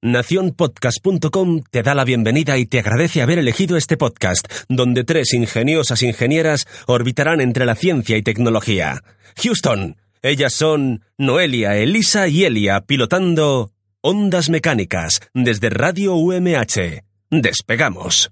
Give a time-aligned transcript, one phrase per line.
[0.00, 6.04] Naciónpodcast.com te da la bienvenida y te agradece haber elegido este podcast, donde tres ingeniosas
[6.04, 9.02] ingenieras orbitarán entre la ciencia y tecnología.
[9.42, 17.02] Houston, ellas son Noelia, Elisa y Elia, pilotando Ondas Mecánicas desde Radio UMH.
[17.30, 18.30] Despegamos.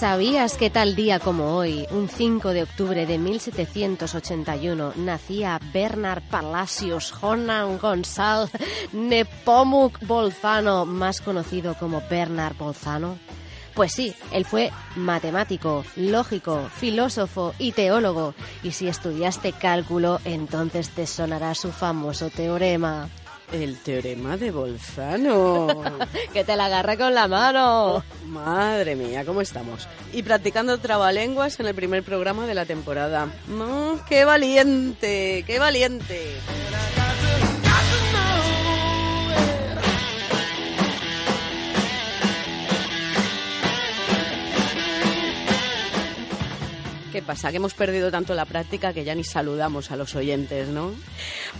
[0.00, 7.12] ¿Sabías que tal día como hoy, un 5 de octubre de 1781, nacía Bernard Palacios
[7.12, 8.50] Jonan González
[8.94, 13.18] Nepomuk Bolzano, más conocido como Bernard Bolzano?
[13.74, 18.34] Pues sí, él fue matemático, lógico, filósofo y teólogo.
[18.62, 23.10] Y si estudiaste cálculo, entonces te sonará su famoso teorema.
[23.52, 25.82] El teorema de Bolzano.
[26.32, 28.04] que te la agarra con la mano.
[28.26, 29.88] Madre mía, ¿cómo estamos?
[30.12, 33.26] Y practicando trabalenguas en el primer programa de la temporada.
[33.48, 35.44] Mm, ¡Qué valiente!
[35.46, 36.36] ¡Qué valiente!
[47.10, 47.50] ¿Qué pasa?
[47.50, 50.92] Que hemos perdido tanto la práctica que ya ni saludamos a los oyentes, ¿no?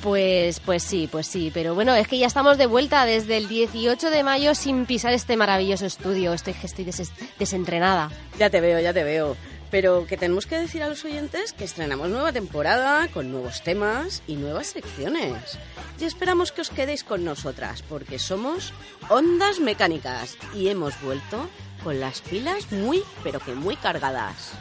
[0.02, 1.50] Pues, pues sí, pues sí.
[1.52, 5.12] Pero bueno, es que ya estamos de vuelta desde el 18 de mayo sin pisar
[5.12, 6.32] este maravilloso estudio.
[6.32, 8.10] Estoy, estoy des desentrenada.
[8.38, 9.36] Ya te veo, ya te veo.
[9.72, 14.22] Pero que tenemos que decir a los oyentes que estrenamos nueva temporada con nuevos temas
[14.26, 15.58] y nuevas secciones.
[16.00, 18.72] Y esperamos que os quedéis con nosotras porque somos
[19.08, 21.48] Ondas Mecánicas y hemos vuelto
[21.82, 24.52] con las pilas muy, pero que muy cargadas.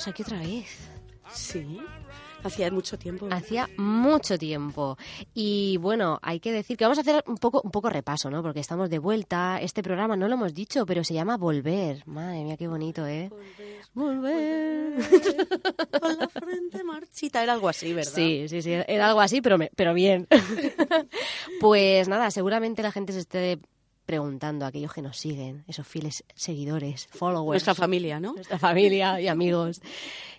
[0.00, 0.88] Estamos aquí otra vez.
[1.32, 1.78] Sí.
[2.42, 3.28] Hacía mucho tiempo.
[3.30, 4.96] Hacía mucho tiempo.
[5.34, 8.42] Y bueno, hay que decir que vamos a hacer un poco, un poco repaso, ¿no?
[8.42, 9.60] Porque estamos de vuelta.
[9.60, 12.02] Este programa no lo hemos dicho, pero se llama Volver.
[12.06, 13.30] Madre mía, qué bonito, ¿eh?
[13.92, 14.94] Volver.
[14.94, 17.42] volver con la frente marchita.
[17.42, 18.12] Era algo así, ¿verdad?
[18.14, 18.72] Sí, sí, sí.
[18.72, 20.26] Era algo así, pero, me, pero bien.
[21.60, 23.58] pues nada, seguramente la gente se esté
[24.10, 27.62] preguntando a aquellos que nos siguen, esos fieles seguidores, followers.
[27.64, 28.32] Nuestra familia, ¿no?
[28.32, 29.80] Nuestra familia y amigos.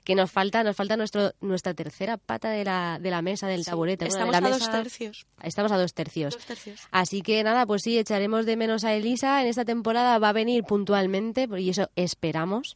[0.03, 3.63] Que nos falta, nos falta nuestro, nuestra tercera pata de la, de la mesa, del
[3.63, 4.05] Sí, taburete.
[4.09, 5.25] bueno, Estamos de la a mesa- dos tercios.
[5.41, 6.33] Estamos a dos tercios.
[6.33, 6.81] Dos tercios.
[6.91, 9.41] Así que nada, pues sí, echaremos de menos a Elisa.
[9.41, 12.75] En esta temporada va a venir puntualmente y eso esperamos.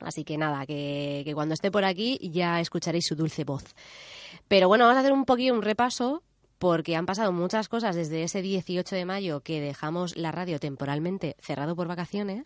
[0.00, 3.64] Así que nada, que, que cuando esté por aquí ya escucharéis su dulce voz.
[4.46, 6.22] Pero bueno, vamos a hacer un poquillo un repaso
[6.58, 11.36] porque han pasado muchas cosas desde ese 18 de mayo que dejamos la radio temporalmente
[11.40, 12.42] cerrado por vacaciones.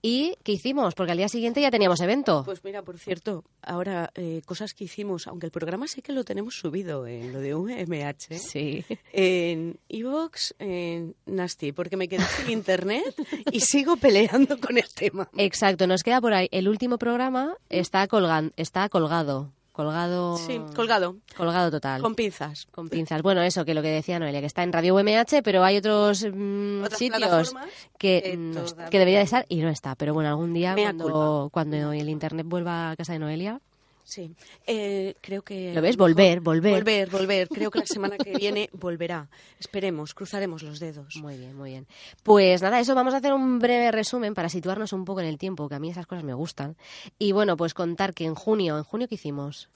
[0.00, 0.94] ¿Y qué hicimos?
[0.94, 2.42] Porque al día siguiente ya teníamos evento.
[2.44, 6.24] Pues mira, por cierto, ahora eh, cosas que hicimos, aunque el programa sí que lo
[6.24, 8.84] tenemos subido en lo de UMH, Sí.
[9.12, 13.14] en Evox, en Nasty, porque me quedé sin internet
[13.50, 15.28] y sigo peleando con el tema.
[15.36, 16.48] Exacto, nos queda por ahí.
[16.52, 19.50] El último programa está, colgan, está colgado.
[19.72, 20.36] Colgado.
[20.36, 22.02] Sí, colgado, Colgado total.
[22.02, 22.66] con pinzas.
[22.70, 23.22] Con pinzas.
[23.22, 26.26] Bueno, eso que lo que decía Noelia, que está en Radio UMH, pero hay otros
[26.30, 27.54] mm, sitios
[27.98, 29.94] que, que mm, que debería de estar y no está.
[29.94, 31.48] Pero bueno, algún día Mea cuando, culpa.
[31.52, 33.60] cuando el internet vuelva a casa de Noelia,
[34.04, 34.34] Sí,
[34.66, 35.72] eh, creo que...
[35.72, 35.96] ¿Lo ves?
[35.96, 36.74] Volver, volver.
[36.74, 37.48] Volver, volver.
[37.48, 39.28] Creo que la semana que viene volverá.
[39.60, 41.16] Esperemos, cruzaremos los dedos.
[41.16, 41.86] muy bien, muy bien.
[42.22, 45.38] Pues nada, eso vamos a hacer un breve resumen para situarnos un poco en el
[45.38, 46.76] tiempo, que a mí esas cosas me gustan.
[47.18, 49.68] Y bueno, pues contar que en junio, ¿en junio qué hicimos?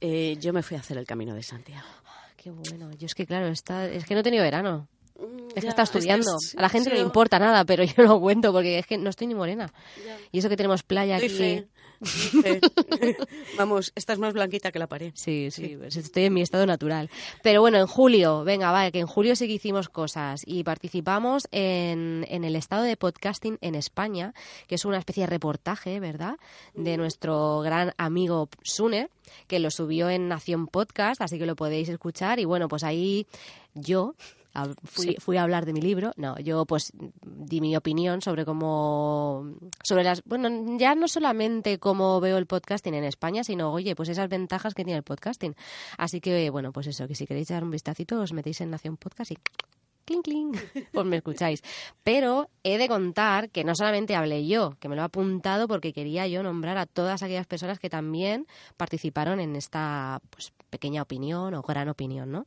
[0.00, 1.86] Eh, yo me fui a hacer el Camino de Santiago.
[2.36, 2.90] Qué bueno.
[2.92, 4.88] Yo es que, claro, está, es que no he tenido verano.
[5.48, 6.36] Es que ya, está estudiando.
[6.36, 8.86] es- a la gente sí, no le importa nada, pero yo lo cuento porque es
[8.86, 9.72] que no estoy ni morena.
[10.04, 10.16] ya.
[10.32, 11.34] Y eso que tenemos playa Doy aquí.
[11.36, 11.66] fe,
[13.58, 15.12] Vamos, estás más blanquita que la pared.
[15.14, 17.10] Sí, sí, pues estoy en mi estado natural.
[17.42, 21.48] Pero bueno, en julio, venga, vaya, que en julio sí que hicimos cosas y participamos
[21.52, 24.34] en, en el estado de podcasting en España,
[24.66, 26.36] que es una especie de reportaje, ¿verdad?
[26.74, 29.08] De nuestro gran amigo Sune,
[29.46, 32.38] que lo subió en Nación Podcast, así que lo podéis escuchar.
[32.38, 33.26] Y bueno, pues ahí
[33.74, 34.14] yo
[34.56, 36.12] a- fui, fui a hablar de mi libro.
[36.16, 36.92] No, yo pues
[37.24, 39.54] di mi opinión sobre cómo,
[39.84, 44.08] sobre las, bueno, ya no solamente cómo veo el podcasting en España, sino, oye, pues
[44.08, 45.54] esas ventajas que tiene el podcasting.
[45.98, 48.96] Así que, bueno, pues eso, que si queréis dar un vistacito, os metéis en Nación
[48.96, 49.38] Podcast y
[50.04, 50.52] cling, cling,
[50.92, 51.62] pues me escucháis.
[52.04, 55.92] Pero he de contar que no solamente hablé yo, que me lo he apuntado porque
[55.92, 61.54] quería yo nombrar a todas aquellas personas que también participaron en esta pues, pequeña opinión
[61.54, 62.46] o gran opinión, ¿no?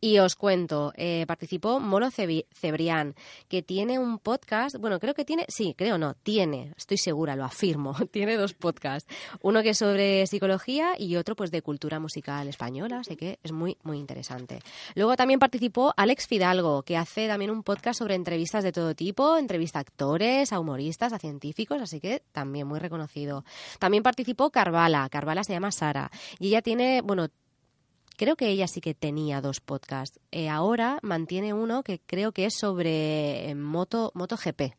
[0.00, 3.14] Y os cuento, eh, participó Molo Cebrián,
[3.48, 7.44] que tiene un podcast, bueno, creo que tiene, sí, creo no, tiene, estoy segura, lo
[7.44, 9.10] afirmo, tiene dos podcasts.
[9.40, 13.52] Uno que es sobre psicología y otro pues de cultura musical española, así que es
[13.52, 14.60] muy, muy interesante.
[14.94, 19.38] Luego también participó Alex Fidalgo, que hace también un podcast sobre entrevistas de todo tipo,
[19.38, 23.44] entrevista a actores, a humoristas, a científicos, así que también muy reconocido.
[23.78, 27.28] También participó Carvala, Carvala se llama Sara, y ella tiene, bueno,
[28.16, 30.18] Creo que ella sí que tenía dos podcasts.
[30.32, 34.72] Eh, ahora mantiene uno que creo que es sobre eh, moto MotoGP.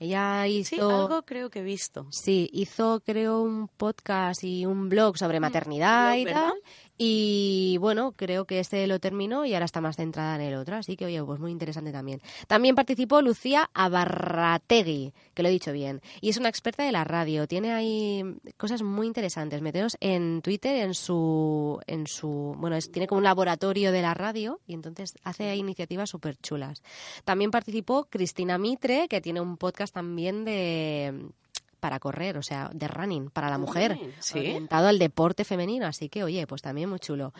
[0.00, 2.06] Ella hizo Sí, algo creo que he visto.
[2.12, 6.52] Sí, hizo creo un podcast y un blog sobre maternidad blog, y ¿verdad?
[7.00, 10.74] Y bueno, creo que este lo terminó y ahora está más centrada en el otro.
[10.74, 12.20] Así que, oye, pues muy interesante también.
[12.48, 16.02] También participó Lucía Abarrategui, que lo he dicho bien.
[16.20, 17.46] Y es una experta de la radio.
[17.46, 18.24] Tiene ahí
[18.56, 19.62] cosas muy interesantes.
[19.62, 21.80] Meteros en Twitter, en su.
[21.86, 26.10] En su bueno, es, tiene como un laboratorio de la radio y entonces hace iniciativas
[26.10, 26.82] súper chulas.
[27.24, 31.30] También participó Cristina Mitre, que tiene un podcast también de
[31.78, 34.38] para correr, o sea, de running para la mujer, sí.
[34.38, 37.32] orientado al deporte femenino, así que oye, pues también muy chulo.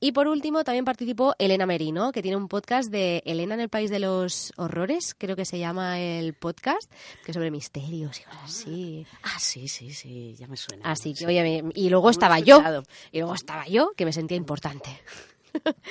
[0.00, 3.68] Y por último también participó Elena Merino, que tiene un podcast de Elena en el
[3.68, 6.90] País de los Horrores, creo que se llama el podcast,
[7.24, 9.06] que es sobre misterios y cosas así.
[9.22, 10.90] Ah, sí, sí, sí, ya me suena.
[10.90, 11.26] Así que Sí.
[11.26, 12.62] oye, y luego estaba yo,
[13.12, 14.90] y luego estaba yo, que me sentía importante.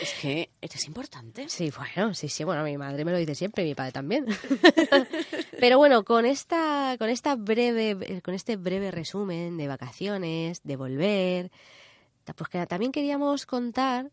[0.01, 1.47] Es que eres importante.
[1.49, 4.25] Sí, bueno, sí, sí, bueno, mi madre me lo dice siempre, y mi padre también.
[5.59, 11.51] Pero bueno, con esta, con esta breve, con este breve resumen de vacaciones, de volver,
[12.35, 14.11] pues que también queríamos contar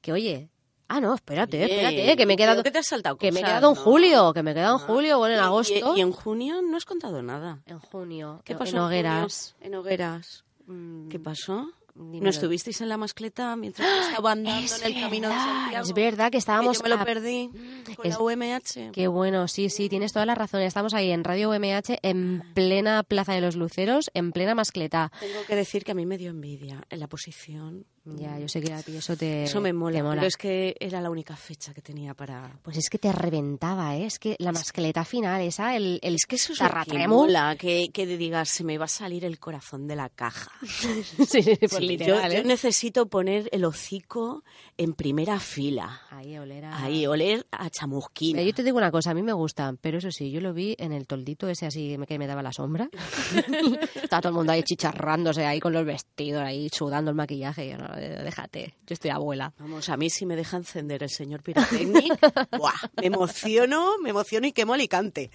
[0.00, 0.48] que, oye,
[0.88, 3.42] ah no, espérate, espérate, que me he quedado, que te has saltado que me he
[3.44, 4.86] quedado en julio, que me he quedado en Ah.
[4.86, 7.62] julio, bueno, en agosto, Y, en junio no has contado nada.
[7.66, 9.54] en junio, ¿Qué pasó en hogueras.
[9.60, 10.44] En hogueras.
[10.66, 11.70] Mm, ¿Qué pasó?
[11.94, 12.24] Dímelo.
[12.24, 15.86] ¿No estuvisteis en la mascleta mientras yo estaba andando Es en el camino de Santiago?
[15.86, 17.50] Es verdad que Que estábamos yo me lo a- perdí
[17.96, 18.90] con Es- la UMH.
[18.92, 20.62] Qué bueno, sí, sí, tienes toda la razón.
[20.62, 25.12] Estamos ahí en Radio UMH, en plena Plaza de los Luceros, en plena mascleta.
[25.20, 27.86] Tengo que decir que a mí me dio envidia en la posición.
[28.04, 31.00] Ya, yo sé que a ti eso te, Eso me mola, pero es que era
[31.00, 32.58] la única fecha que tenía para...
[32.62, 34.06] Pues es que te reventaba, ¿eh?
[34.06, 37.54] Es que la mascleta final, esa, el, el Es que eso es lo que mola,
[37.56, 40.50] que, que digas, se me va a salir el corazón de la caja.
[40.66, 42.44] sí, sí, pues Sí, literal, yo, yo ¿eh?
[42.44, 44.42] necesito poner el hocico
[44.76, 46.02] en primera fila.
[46.10, 48.38] Ahí, oler a- Ahí, oler a chamusquina.
[48.38, 50.52] Mira, yo te digo una cosa, a mí me gustan, pero eso sí, yo lo
[50.52, 52.88] vi en el toldito ese así que me daba la sombra.
[53.94, 57.66] Estaba todo el mundo ahí chicharrándose ahí con los vestidos, ahí sudando el maquillaje.
[57.66, 59.52] Y yo, no, déjate, yo estoy abuela.
[59.58, 62.12] Vamos, a mí si me deja encender el señor Pirotecnic,
[62.58, 62.72] ¡buah!
[63.00, 65.30] me emociono, me emociono y quemo Alicante.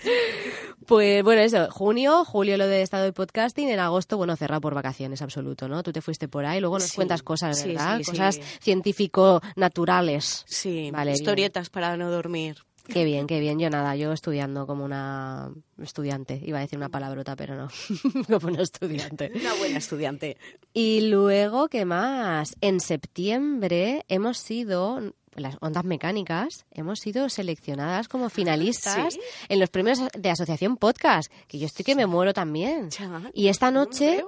[0.86, 4.74] Pues bueno, eso, junio, julio lo de estado de podcasting, en agosto, bueno, cerrado por
[4.74, 5.84] vacaciones, absoluto, ¿no?
[5.84, 7.98] Tú te fuiste por ahí, luego nos Sí, cuentas cosas, ¿verdad?
[7.98, 8.12] sí, sí.
[8.12, 10.44] cosas científico-naturales.
[10.48, 11.16] Sí, Vale, bien.
[11.22, 12.58] historietas para no dormir.
[12.88, 13.60] Qué bien, qué bien.
[13.60, 15.52] Yo nada, yo estudiando como una
[15.82, 16.42] estudiante.
[16.46, 17.68] Iba a decir una palabrota, pero no.
[18.28, 19.32] como una estudiante.
[19.36, 20.38] Una buena estudiante.
[20.74, 22.56] Y luego, ¿qué más?
[22.62, 25.02] En septiembre hemos sido,
[25.36, 29.20] las ondas mecánicas, hemos sido seleccionadas como finalistas ¿Sí?
[29.50, 32.90] en los premios de Asociación Podcast, que yo estoy que me muero también.
[32.92, 34.24] Ya, Y esta no me noche,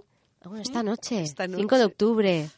[0.61, 2.49] esta noche, Esta 5 de octubre,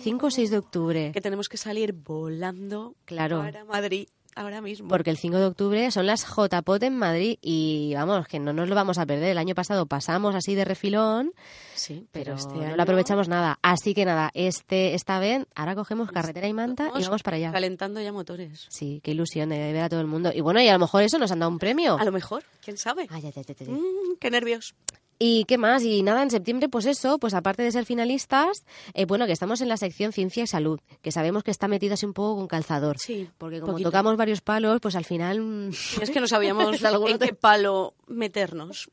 [0.00, 3.38] 5 o 6 de octubre, Que tenemos que salir volando Claro.
[3.40, 4.88] para Madrid ahora mismo.
[4.88, 8.68] porque el 5 de octubre son las JPOT en Madrid y vamos, que no nos
[8.68, 9.30] lo vamos a perder.
[9.30, 11.32] El año pasado pasamos así de refilón,
[11.74, 13.58] sí, pero, pero, este no año lo aprovechamos nada.
[13.62, 17.52] Así que nada, este esta vez ahora cogemos carretera y manta y vamos para allá.
[17.52, 18.66] Calentando ya motores.
[18.70, 20.30] Sí, qué ilusión de ver a todo el mundo.
[20.34, 21.98] Y bueno, y a lo mejor eso nos han dado un premio.
[21.98, 23.06] A lo mejor, quién sabe.
[23.10, 23.66] Ay, ay, ay, ay, ay.
[23.68, 24.74] Mm, qué nervios.
[25.18, 25.82] ¿Y qué más?
[25.84, 29.60] Y nada, en septiembre, pues eso, pues aparte de ser finalistas, eh, bueno, que estamos
[29.60, 32.46] en la sección Ciencia y Salud, que sabemos que está metida así un poco con
[32.48, 32.98] calzador.
[32.98, 33.90] Sí, Porque como poquito.
[33.90, 35.40] tocamos varios palos, pues al final...
[35.40, 35.68] mm,
[36.02, 38.90] Es que no sabíamos en qué palo meternos.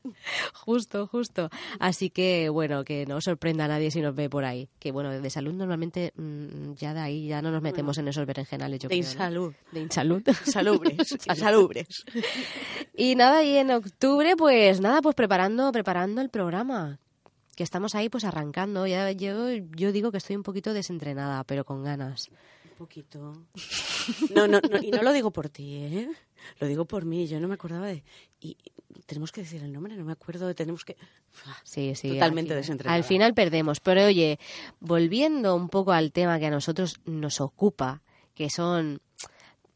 [0.54, 1.50] Justo, justo.
[1.78, 4.68] Así que, bueno, que no sorprenda a nadie si nos ve por ahí.
[4.78, 8.26] Que, bueno, de salud normalmente mm, ya de ahí ya no nos metemos en esos
[8.26, 9.10] berenjenales, yo De creo, ¿no?
[9.12, 9.54] insalud.
[9.72, 10.22] De insalud.
[10.44, 11.16] Salubres.
[11.36, 12.04] salubres.
[12.96, 16.98] Y nada, y en octubre, pues nada, pues preparando, preparando el programa.
[17.56, 18.86] Que estamos ahí pues arrancando.
[18.86, 22.30] Ya, yo, yo digo que estoy un poquito desentrenada, pero con ganas.
[22.78, 23.34] poquito.
[24.34, 26.08] No, no, no, y no lo digo por ti, ¿eh?
[26.58, 28.02] Lo digo por mí, yo no me acordaba de...
[28.40, 28.56] Y
[29.06, 30.96] tenemos que decir el nombre, no me acuerdo, tenemos que...
[31.64, 32.10] Sí, sí.
[32.10, 32.96] Totalmente desentrenada.
[32.96, 33.80] Al final perdemos.
[33.80, 34.38] Pero oye,
[34.80, 38.02] volviendo un poco al tema que a nosotros nos ocupa,
[38.34, 39.00] que son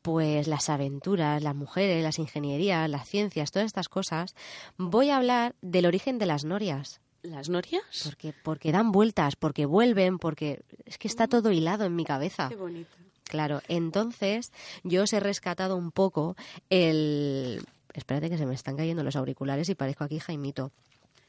[0.03, 4.37] pues las aventuras, las mujeres, las ingenierías, las ciencias, todas estas cosas,
[4.77, 7.01] voy a hablar del origen de las norias.
[7.23, 7.83] ¿Las norias?
[8.05, 12.49] Porque, porque dan vueltas, porque vuelven, porque es que está todo hilado en mi cabeza.
[12.49, 12.97] Qué bonito.
[13.25, 14.53] Claro, entonces
[14.85, 16.37] yo os he rescatado un poco
[16.71, 17.67] el...
[17.97, 20.71] Espérate que se me están cayendo los auriculares y parezco aquí Jaimito.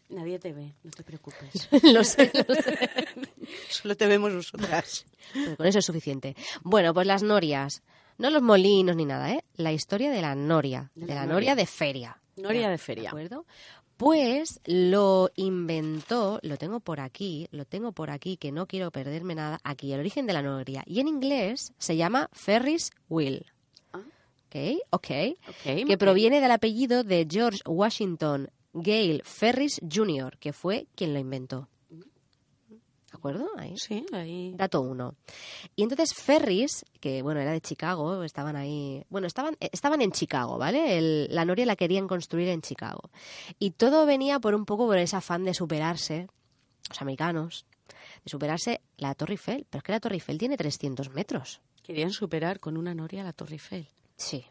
[0.10, 1.68] Nadie te ve, no te preocupes.
[1.84, 2.90] lo sé, lo sé.
[3.70, 5.06] Solo te vemos nosotras.
[5.34, 6.36] Pero con eso es suficiente.
[6.64, 7.84] Bueno, pues las norias.
[8.18, 9.44] No los molinos ni nada, ¿eh?
[9.56, 10.92] La historia de la noria.
[10.96, 11.34] De De, la noria.
[11.34, 12.22] noria de feria.
[12.36, 13.10] Noria de feria.
[13.10, 13.46] acuerdo?
[13.98, 19.36] Pues lo inventó, lo tengo por aquí, lo tengo por aquí, que no quiero perderme
[19.36, 19.60] nada.
[19.64, 20.84] Aquí, el origen de la noria.
[20.86, 23.46] Y en inglés se llama Ferris Wheel.
[24.58, 24.88] Ah.
[24.92, 25.08] ¿Ok?
[25.10, 25.50] Ok.
[25.50, 31.20] Ok, Que proviene del apellido de George Washington Gale Ferris Jr., que fue quien lo
[31.20, 31.68] inventó.
[32.70, 33.48] ¿De acuerdo?
[33.58, 33.74] Ahí.
[33.78, 34.54] Sí, ahí.
[34.56, 35.16] Dato uno.
[35.76, 40.12] Y entonces Ferris, que bueno, era de Chicago, estaban ahí, bueno, estaban, eh, estaban en
[40.12, 40.98] Chicago, ¿vale?
[40.98, 43.10] El- la noria la querían construir en Chicago.
[43.60, 46.28] Y todo venía por un poco por ese afán de superarse,
[46.90, 47.66] los americanos,
[48.24, 49.66] de superarse la Torre Eiffel.
[49.70, 51.62] Pero es que la Torre Eiffel tiene 300 metros.
[51.82, 53.88] Querían superar con una noria la Torre Eiffel.
[54.18, 54.46] Sí.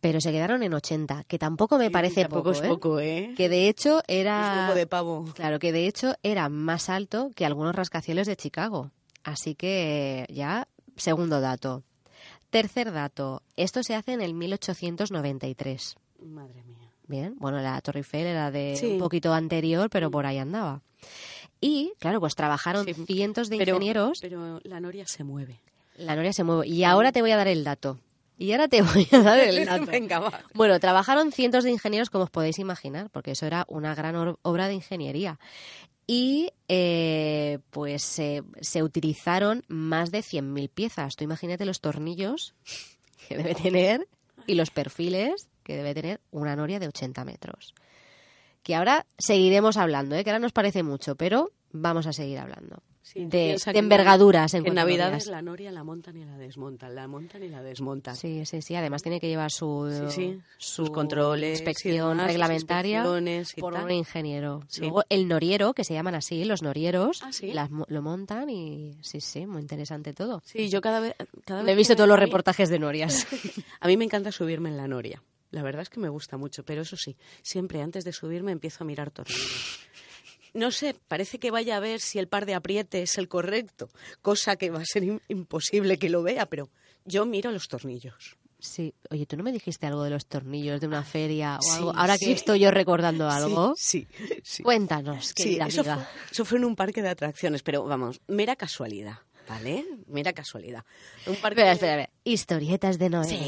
[0.00, 2.68] Pero se quedaron en 80, que tampoco me parece Tampoco poco, es ¿eh?
[2.68, 3.34] poco, ¿eh?
[3.36, 4.60] Que de hecho Es era...
[4.62, 5.24] huevo de pavo.
[5.34, 8.92] Claro, que de hecho era más alto que algunos rascacielos de Chicago.
[9.24, 11.82] Así que ya, segundo dato.
[12.50, 13.42] Tercer dato.
[13.56, 15.96] Esto se hace en el 1893.
[16.22, 16.92] Madre mía.
[17.08, 18.86] Bien, bueno, la Torre Eiffel era de Sí.
[18.86, 20.82] un poquito anterior, pero por ahí andaba.
[21.60, 24.18] Y, claro, pues trabajaron Sí, cientos de pero- ingenieros.
[24.20, 25.60] Pero la noria se mueve.
[25.96, 26.66] La noria se mueve.
[26.68, 27.98] Y ahora te voy a dar el dato.
[28.38, 29.86] Y ahora te voy a dar el dato.
[29.86, 30.42] Venga, va.
[30.54, 34.68] Bueno, trabajaron cientos de ingenieros, como os podéis imaginar, porque eso era una gran obra
[34.68, 35.38] de ingeniería.
[36.06, 41.16] Y eh, pues se- se utilizaron más de 100.000 piezas.
[41.16, 42.54] Tú imagínate los tornillos
[43.28, 44.06] que debe tener
[44.46, 47.74] y los perfiles que debe tener una noria de 80 metros.
[48.62, 50.22] Que ahora seguiremos hablando, ¿eh?
[50.24, 52.82] que ahora nos parece mucho, pero vamos a seguir hablando.
[53.06, 55.26] Sí, de, envergaduras en en norias.
[55.28, 58.16] la noria la montan y la desmontan, la montan y la desmontan.
[58.16, 58.74] Sí, sí, sí.
[58.74, 60.40] Además tiene que llevar su, Sí, sí.
[60.58, 63.04] su Sus controles inspección demás, sus reglamentaria
[63.60, 63.84] por tal.
[63.84, 64.64] un ingeniero.
[64.80, 67.52] Luego el noriero, que se llaman así, los norieros, Ah, ¿sí?
[67.52, 70.42] las lo montan y sí, sí, muy interesante todo.
[70.44, 71.14] Sí, yo cada vez...
[71.44, 73.24] Cada Me he vez visto todos los reportajes de norias.
[73.80, 75.22] A mí me encanta subirme en la noria.
[75.52, 78.82] La verdad es que me gusta mucho, pero eso sí, siempre antes de subirme empiezo
[78.82, 79.78] a mirar tornillos.
[80.56, 83.88] No sé, parece que vaya a ver si el par de apriete es el correcto,
[84.22, 86.70] cosa que va a ser im- imposible que lo vea, pero
[87.04, 88.36] yo miro los tornillos.
[88.58, 88.94] Sí.
[89.10, 91.92] Oye, ¿tú no me dijiste algo de los tornillos de una feria o Sí, algo?
[91.94, 94.26] Ahora que estoy yo recordando algo, Sí, sí.
[94.42, 94.62] sí.
[94.62, 96.08] cuéntanos, Sí, querida eso fue, amiga.
[96.32, 99.84] eso fue en un parque de atracciones, pero vamos, mera casualidad, ¿vale?
[100.06, 100.84] Mera casualidad.
[101.26, 102.12] Un parque Espera, espera, espera.
[102.24, 103.24] Historietas de Noé.
[103.24, 103.38] Sí.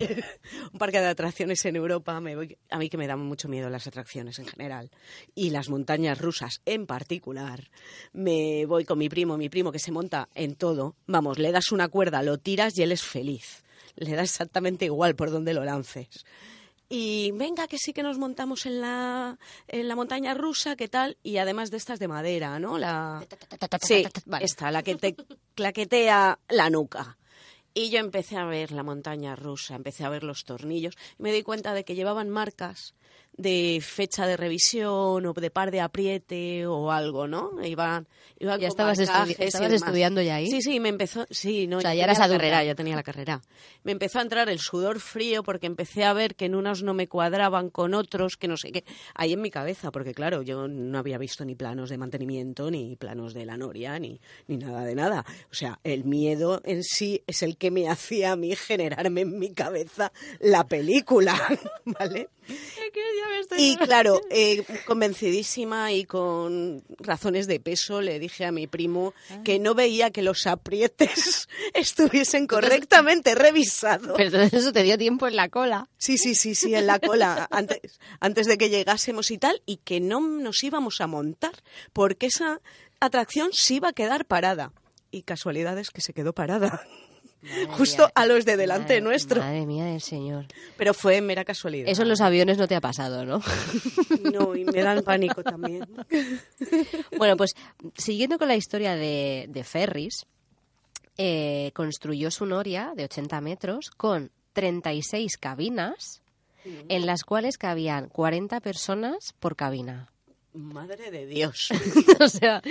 [0.72, 2.20] un parque de atracciones en Europa.
[2.20, 4.90] Me voy, a mí que me dan mucho miedo las atracciones en general
[5.34, 7.70] y las montañas rusas en particular.
[8.12, 10.96] Me voy con mi primo, mi primo que se monta en todo.
[11.06, 13.64] Vamos, le das una cuerda, lo tiras y él es feliz.
[13.96, 16.24] Le da exactamente igual por donde lo lances.
[16.96, 19.36] Y venga, que sí que nos montamos en la,
[19.66, 21.18] en la montaña rusa, ¿qué tal?
[21.24, 22.78] Y además de estas de madera, ¿no?
[22.78, 23.26] La...
[23.82, 24.44] Sí, Vale.
[24.44, 25.16] esta, la que te
[25.56, 27.18] claquetea la nuca.
[27.74, 31.32] Y yo empecé a ver la montaña rusa, empecé a ver los tornillos y me
[31.32, 32.94] di cuenta de que llevaban marcas
[33.36, 37.50] de fecha de revisión o de par de apriete o algo, ¿no?
[37.64, 38.06] Iban,
[38.38, 40.48] iban Ya estabas, estudi- estudiando ya ahí.
[40.50, 42.38] Sí, sí, me empezó, sí, no, O sea, ya ya eras adulta.
[42.38, 43.40] carrera, ya tenía la carrera.
[43.82, 46.94] Me empezó a entrar el sudor frío porque empecé a ver que en unos no
[46.94, 48.84] me cuadraban con otros, que no sé qué.
[49.14, 52.94] Ahí en mi cabeza, porque claro, yo no había visto ni planos de mantenimiento, ni
[52.96, 55.24] planos de la noria, ni, ni nada de nada.
[55.50, 59.38] O sea, el miedo en sí es el que me hacía a mí generarme en
[59.38, 61.34] mi cabeza la película,
[61.84, 62.28] ¿vale?
[63.56, 69.14] Y claro, eh, convencidísima y con razones de peso, le dije a mi primo
[69.44, 74.14] que no veía que los aprietes estuviesen correctamente revisados.
[74.16, 75.88] Pero todo eso te dio tiempo en la cola.
[75.98, 79.78] Sí, sí, sí, sí, en la cola, antes, antes de que llegásemos y tal, y
[79.78, 81.52] que no nos íbamos a montar,
[81.92, 82.60] porque esa
[83.00, 84.72] atracción sí iba a quedar parada.
[85.10, 86.84] Y casualidades que se quedó parada.
[87.70, 88.12] Justo mía.
[88.14, 89.40] a los de delante Madre- nuestro.
[89.40, 90.46] Madre mía del señor.
[90.76, 91.88] Pero fue mera casualidad.
[91.88, 93.40] Eso en los aviones no te ha pasado, ¿no?
[94.32, 95.86] No, y me dan pánico también.
[97.18, 97.54] Bueno, pues
[97.96, 100.26] siguiendo con la historia de, de Ferris,
[101.18, 106.22] eh, construyó su noria de 80 metros con 36 cabinas
[106.88, 110.08] en las cuales cabían 40 personas por cabina.
[110.54, 111.68] Madre de Dios.
[112.20, 112.62] o sea,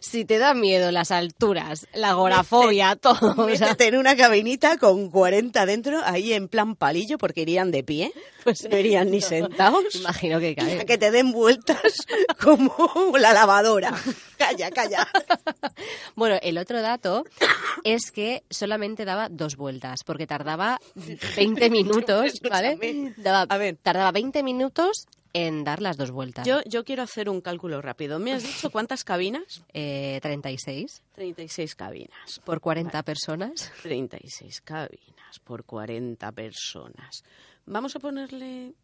[0.00, 3.34] si te da miedo las alturas, la agorafobia, todo.
[3.46, 7.84] o sea, en una cabinita con 40 dentro, ahí en plan palillo, porque irían de
[7.84, 9.94] pie, pues no irían ni sentados.
[9.94, 10.80] imagino que Y cae.
[10.80, 11.80] a que te den vueltas
[12.42, 13.94] como la lavadora.
[14.36, 15.06] Calla, calla.
[16.16, 17.24] Bueno, el otro dato
[17.84, 20.80] es que solamente daba dos vueltas, porque tardaba
[21.36, 23.14] 20 minutos, ¿vale?
[23.16, 23.76] Daba- A ver.
[23.80, 26.46] Tardaba 20 minutos en dar las dos vueltas.
[26.46, 28.18] Yo, yo quiero hacer un cálculo rápido.
[28.18, 29.64] ¿Me has dicho cuántas cabinas?
[29.78, 32.40] Eh, 36 36 cabinas.
[32.44, 33.70] por 40 personas.
[33.82, 37.24] 36 cabinas por 40 personas.
[37.66, 38.74] Vamos a ponerle...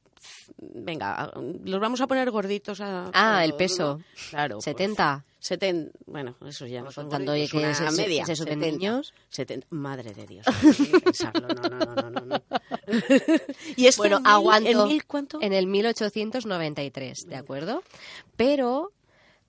[0.59, 1.33] Venga,
[1.65, 3.11] los vamos a poner gorditos a...
[3.13, 3.99] Ah, el todos, peso.
[3.99, 4.05] ¿no?
[4.31, 4.55] Claro.
[4.57, 5.25] pues, 70.
[5.41, 8.25] 70, bueno, eso ya no son Contando gorditos, que una se- media.
[8.27, 8.77] se suben 70.
[8.77, 9.15] niños.
[9.31, 9.67] 70.
[9.71, 10.47] Madre de Dios,
[10.93, 12.43] no pensarlo, no, no, no, no, no,
[13.77, 15.39] y esto Bueno, en mil- aguanto ¿En mil cuánto?
[15.43, 17.83] en el 1893, ¿de acuerdo?
[18.37, 18.93] Pero,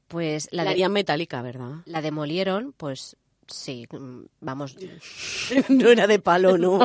[0.07, 1.75] pues la, La de- metálica, ¿verdad?
[1.85, 3.15] la demolieron, pues
[3.47, 4.75] sí, mm, vamos,
[5.69, 6.79] no era de palo, no,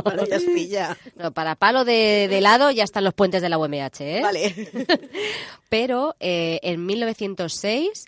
[1.34, 4.20] para palo de, de lado ya están los puentes de la UMH, ¿eh?
[4.22, 4.88] Vale.
[5.68, 8.06] Pero eh, en 1906,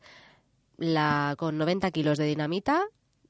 [0.78, 2.84] la, con 90 kilos de dinamita,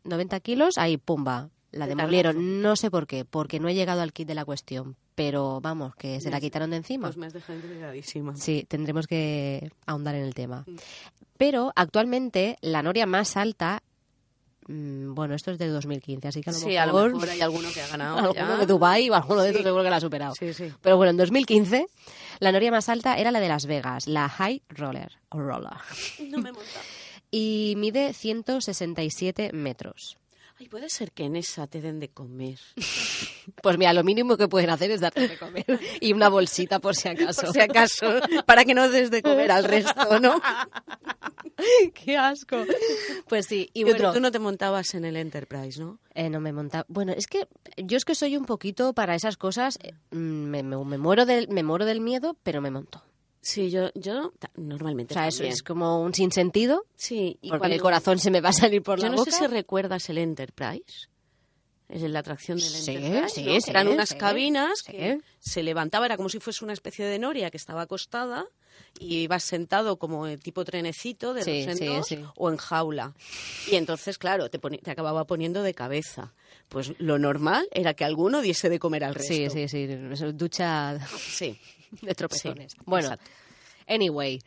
[0.04, 2.62] 90 kilos, ahí, pumba, la De demolieron.
[2.62, 5.94] No sé por qué, porque no he llegado al kit de la cuestión, pero vamos,
[5.94, 7.08] que se la quitaron de encima.
[7.08, 8.34] Pues me has dejado intrigadísima.
[8.36, 10.64] Sí, tendremos que ahondar en el tema.
[10.66, 10.76] Mm.
[11.36, 13.82] Pero actualmente la noria más alta,
[15.14, 17.40] bueno, esto es de 2015, así que a lo Sí, a lo mejor, mejor hay
[17.40, 18.16] alguno que ha ganado.
[18.18, 18.56] alguno ya.
[18.56, 19.64] de Dubái o alguno de estos Sí.
[19.64, 20.34] seguro que la ha superado.
[20.38, 20.72] Sí, sí.
[20.80, 21.86] Pero bueno, en 2015
[22.40, 25.72] la noria más alta era la de Las Vegas, la High Roller, o Roller,
[26.28, 26.80] No me monta.
[27.30, 30.16] y mide 167 metros.
[30.58, 32.58] Ay, puede ser que en esa te den de comer.
[33.62, 35.64] Pues mira, lo mínimo que pueden hacer es darte de comer
[36.00, 37.42] y una bolsita por si acaso.
[37.46, 40.40] Por si acaso, para que no des de comer al resto, ¿no?
[41.94, 42.64] ¡Qué asco!
[43.28, 44.12] Pues sí, y Pero bueno...
[44.14, 45.98] tú no te montabas en el Enterprise, ¿no?
[46.14, 46.84] Eh, no me monta.
[46.88, 47.46] Bueno, es que
[47.76, 49.78] yo es que soy un poquito para esas cosas.
[49.82, 53.02] eh, mm, Me, me- me muero del, me muero del miedo, pero me monto.
[53.42, 57.74] Sí, yo, yo normalmente O sea, eso es como un sinsentido, Sí, y porque cuando-
[57.76, 59.30] el corazón se me va a salir por Yo la no boca.
[59.30, 61.08] sé si recuerdas el Enterprise.
[61.88, 63.34] Es la atracción del Sí, Enterprise.
[63.34, 63.60] sí, ¿no?
[63.60, 64.92] sí, Eran unas sí, cabinas sí.
[64.92, 68.46] que se levantaba, era como si fuese una especie de noria que estaba acostada
[68.98, 71.66] y ibas sentado como el tipo trenecito de Sí,
[72.04, 72.18] sí.
[72.36, 73.14] o en jaula.
[73.70, 76.32] Y entonces, claro, te, te acababa poniendo de cabeza.
[76.68, 79.34] Pues lo normal era que alguno diese de comer al resto.
[79.34, 79.86] Sí, sí, sí.
[80.32, 81.58] Ducha Sí.
[82.02, 82.72] de tropezones.
[82.72, 83.30] Sí, bueno, exacto.
[83.88, 84.40] anyway,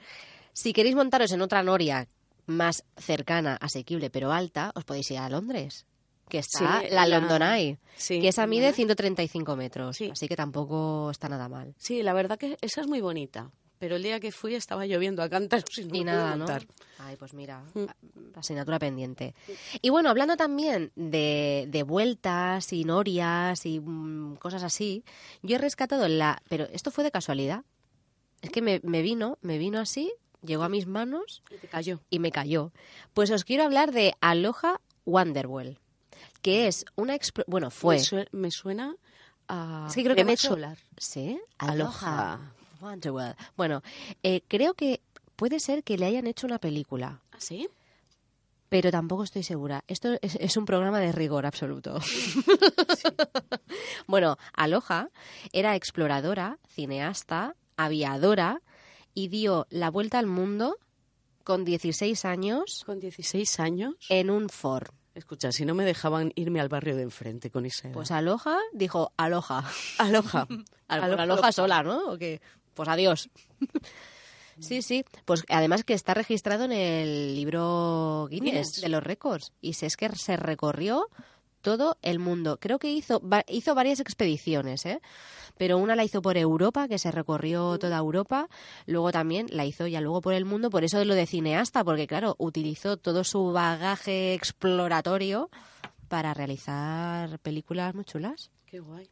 [0.53, 2.07] si queréis montaros en otra noria
[2.45, 5.85] más cercana, asequible, pero alta, os podéis ir a Londres.
[6.29, 8.75] Que está Sí, la la- London Eye, Sí, que esa mide London Eye.
[8.75, 9.97] 135 metros.
[9.97, 10.09] Sí.
[10.11, 11.75] Así que tampoco está nada mal.
[11.77, 13.51] Sí, la verdad que esa es muy bonita.
[13.79, 16.45] Pero el día que fui estaba lloviendo a cántaros y no Y me nada, ¿no?
[16.99, 17.85] Ay, pues mira, Mm.
[18.35, 19.35] asignatura pendiente.
[19.81, 25.03] Y bueno, hablando también de, de vueltas y norias y mm, cosas así,
[25.41, 26.41] yo he rescatado la...
[26.47, 27.63] Pero esto fue de casualidad.
[28.41, 31.99] Es que me, me vino, me vino así, llegó a mis manos Y te cayó.
[32.09, 32.71] y me cayó.
[33.13, 35.77] Pues os quiero hablar de Aloha Wonderwell,
[36.41, 37.17] que es una...
[37.47, 37.95] Bueno, fue...
[37.95, 38.95] Me, sue- me suena
[39.49, 40.77] a Es que creo que me he hecho- solar.
[40.97, 41.37] ¿Sí?
[41.57, 42.53] Aloha.
[43.55, 43.81] Bueno,
[44.23, 45.01] eh, creo que
[45.35, 47.21] puede ser que le hayan hecho una película.
[47.31, 47.67] ¿Ah, sí?
[48.69, 49.83] pero tampoco estoy segura.
[49.87, 51.99] Esto es, es un programa de rigor absoluto.
[54.07, 55.09] bueno, Aloha
[55.51, 58.61] era exploradora, cineasta, aviadora
[59.13, 60.77] y dio la vuelta al mundo
[61.43, 63.95] con 16 años Con 16 años.
[64.09, 64.89] en un Ford.
[65.13, 67.93] Escucha, si no me dejaban irme al barrio de enfrente con esa edad.
[67.93, 69.63] Pues Aloha dijo Aloha.
[69.99, 70.47] aloja.
[70.87, 72.13] Al- por Aloha sola, ¿no?
[72.13, 72.41] ¿O qué?
[72.73, 73.29] Pues adiós.
[74.59, 75.03] Sí, sí.
[75.25, 78.81] Pues además que está registrado en el libro Guinness, Guinness.
[78.81, 79.51] de los récords.
[79.61, 81.07] Y es que se recorrió
[81.61, 82.57] todo el mundo.
[82.59, 85.01] Creo que hizo, hizo varias expediciones, ¿eh?
[85.57, 88.49] Pero una la hizo por Europa, que se recorrió toda Europa.
[88.85, 90.69] Luego también la hizo ya luego por el mundo.
[90.69, 95.49] Por eso lo de cineasta, porque claro, utilizó todo su bagaje exploratorio
[96.09, 98.51] para realizar películas muy chulas.
[98.65, 99.09] Qué guay.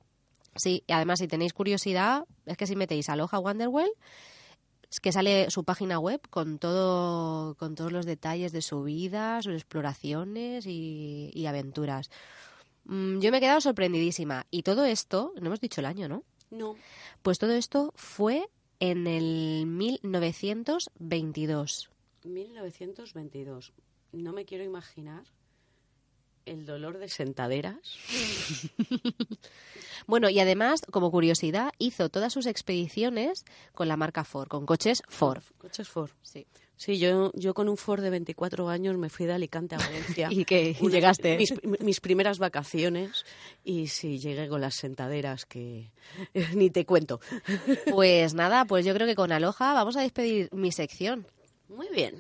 [0.56, 3.92] Sí, y además si tenéis curiosidad, es que si metéis Aloha Wonderwell,
[4.90, 9.42] es que sale su página web con todo, con todos los detalles de su vida,
[9.42, 12.10] sus exploraciones y, y aventuras.
[12.84, 14.46] Mm, yo me he quedado sorprendidísima.
[14.52, 16.26] Y todo esto, no hemos dicho el año, ¿no?
[16.50, 16.76] No.
[17.22, 18.50] Pues todo esto fue
[18.82, 21.90] en el 1922.
[22.26, 23.72] 1922.
[24.12, 25.24] No me quiero imaginar
[26.46, 27.78] el dolor de sentaderas.
[30.08, 35.04] Bueno, y además, como curiosidad, hizo todas sus expediciones con la marca Ford, con coches
[35.08, 35.44] Ford.
[35.60, 36.10] Coches Ford.
[36.24, 36.48] Sí.
[36.76, 40.28] Sí, yo, yo con un Ford de 24 años me fui de Alicante a Valencia.
[40.32, 40.76] ¿Y qué?
[40.82, 41.38] Una- ¿Llegaste?
[41.38, 43.24] Mis, mis primeras vacaciones
[43.64, 45.92] y sí, llegué con las sentaderas que
[46.56, 47.20] ni te cuento.
[47.92, 51.28] Pues nada, pues yo creo que con Aloha vamos a despedir mi sección.
[51.70, 52.16] Muy bien.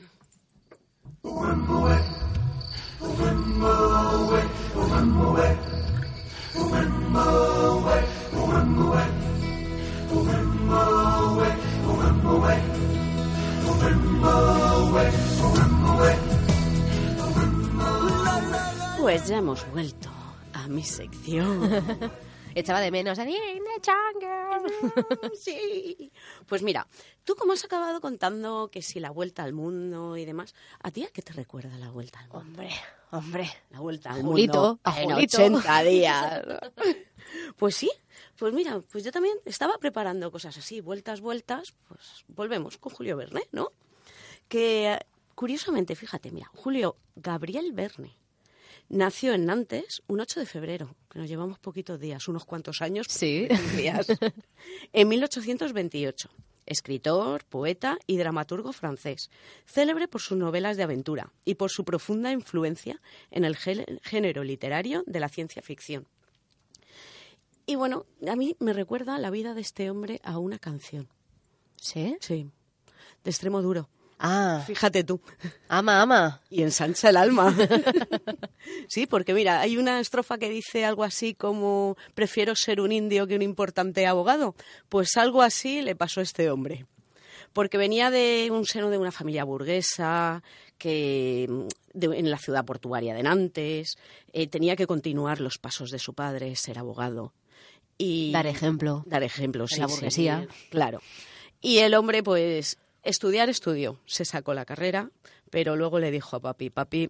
[18.99, 20.09] Pues ya hemos vuelto
[20.53, 21.69] a mi sección.
[22.55, 23.25] Echaba de menos a.
[25.39, 26.11] Sí.
[26.47, 26.87] Pues mira,
[27.23, 31.03] tú como has acabado contando que si la vuelta al mundo y demás, ¿a ti
[31.03, 32.47] a qué te recuerda la vuelta al mundo?
[32.47, 32.69] Hombre,
[33.11, 33.49] hombre.
[33.69, 35.37] La vuelta al Julito, mundo a en Julito.
[35.37, 36.41] 80 días.
[37.55, 37.89] Pues sí,
[38.37, 43.15] pues mira, pues yo también estaba preparando cosas así, vueltas, vueltas, pues volvemos con Julio
[43.15, 43.69] Verne, ¿no?
[44.49, 44.99] Que eh,
[45.33, 48.17] curiosamente, fíjate, mira, Julio Gabriel Verne
[48.91, 53.07] nació en Nantes un 8 de febrero, que nos llevamos poquitos días, unos cuantos años,
[53.09, 53.47] Sí.
[53.77, 54.07] días,
[54.93, 56.29] en 1828.
[56.67, 59.29] Escritor, poeta y dramaturgo francés,
[59.65, 63.01] célebre por sus novelas de aventura y por su profunda influencia
[63.31, 66.07] en el gé- género literario de la ciencia ficción.
[67.65, 71.07] Y bueno, a mí me recuerda la vida de este hombre a una canción,
[71.77, 72.15] ¿Sí?
[72.21, 72.47] sí,
[73.23, 73.89] de extremo duro.
[74.23, 75.19] Ah, Fíjate tú,
[75.67, 76.41] ama, ama.
[76.49, 77.55] y ensancha el alma.
[78.87, 83.25] sí, porque mira, hay una estrofa que dice algo así como prefiero ser un indio
[83.27, 84.55] que un importante abogado.
[84.89, 86.85] Pues algo así le pasó a este hombre.
[87.53, 90.41] Porque venía de un seno de una familia burguesa,
[90.77, 93.97] que mm, de- en la ciudad portuaria de Nantes,
[94.33, 97.33] eh, tenía que continuar los pasos de su padre, ser abogado.
[97.97, 99.03] Y Dar ejemplo.
[99.05, 99.71] dar ejemplos.
[99.71, 100.35] En sí, la burguesía.
[100.41, 101.01] seguir, claro.
[101.59, 103.99] Y el hombre, pues, estudiar estudió.
[104.05, 105.09] Se sacó la carrera,
[105.49, 107.09] pero luego le dijo a papi, papi,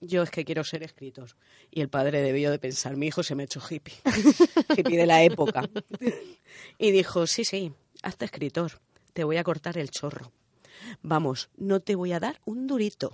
[0.00, 1.30] yo es que quiero ser escritor.
[1.70, 3.94] Y el padre debió de pensar, mi hijo se me ha hecho hippie,
[4.76, 5.68] hippie de la época.
[6.78, 8.80] Y dijo, sí, sí, hazte escritor,
[9.12, 10.32] te voy a cortar el chorro.
[11.02, 13.12] Vamos, no te voy a dar un durito.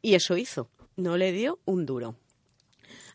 [0.00, 2.16] Y eso hizo, no le dio un duro.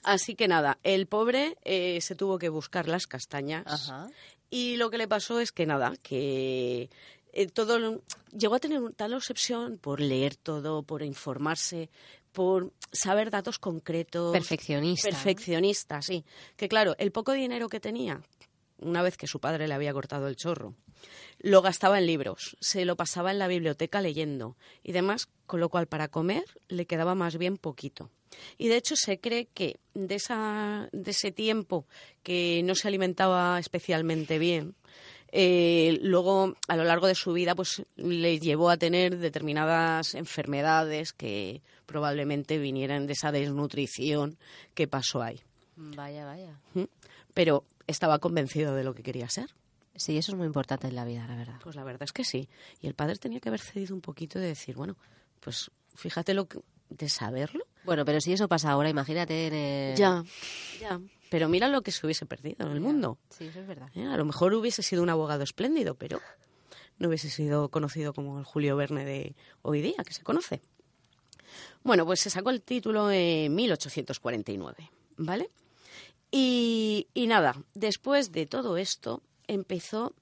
[0.03, 3.65] Así que nada, el pobre eh, se tuvo que buscar las castañas.
[3.65, 4.09] Ajá.
[4.49, 6.89] Y lo que le pasó es que nada, que
[7.33, 8.01] eh, todo
[8.37, 11.89] llegó a tener un- tal obsesión por leer todo, por informarse,
[12.31, 14.31] por saber datos concretos.
[14.31, 15.09] Perfeccionista.
[15.09, 16.23] Perfeccionista, sí.
[16.55, 18.21] Que claro, el poco dinero que tenía,
[18.79, 20.75] una vez que su padre le había cortado el chorro,
[21.39, 25.69] lo gastaba en libros, se lo pasaba en la biblioteca leyendo y demás, con lo
[25.69, 28.09] cual para comer le quedaba más bien poquito.
[28.57, 31.87] Y de hecho se cree que de, esa, de ese tiempo
[32.23, 34.75] que no se alimentaba especialmente bien,
[35.31, 41.13] eh, luego a lo largo de su vida pues le llevó a tener determinadas enfermedades
[41.13, 44.37] que probablemente vinieran de esa desnutrición
[44.73, 45.39] que pasó ahí.
[45.75, 46.59] Vaya, vaya.
[46.73, 46.83] ¿Mm?
[47.33, 49.49] Pero estaba convencido de lo que quería ser.
[49.95, 51.59] Sí, eso es muy importante en la vida, la verdad.
[51.61, 52.47] Pues la verdad es que sí.
[52.81, 54.95] Y el padre tenía que haber cedido un poquito de decir, bueno,
[55.39, 57.65] pues fíjate lo que, de saberlo.
[57.83, 59.97] Bueno, pero si eso pasa ahora, imagínate en el...
[59.97, 60.23] Ya,
[60.79, 60.99] ya.
[61.29, 63.17] Pero mira lo que se hubiese perdido en el mundo.
[63.29, 63.89] Sí, eso es verdad.
[63.95, 64.05] ¿eh?
[64.05, 66.19] A lo mejor hubiese sido un abogado espléndido, pero
[66.97, 70.61] no hubiese sido conocido como el Julio Verne de hoy día, que se conoce.
[71.83, 75.49] Bueno, pues se sacó el título en 1849, ¿vale?
[76.31, 80.13] Y, y nada, después de todo esto, empezó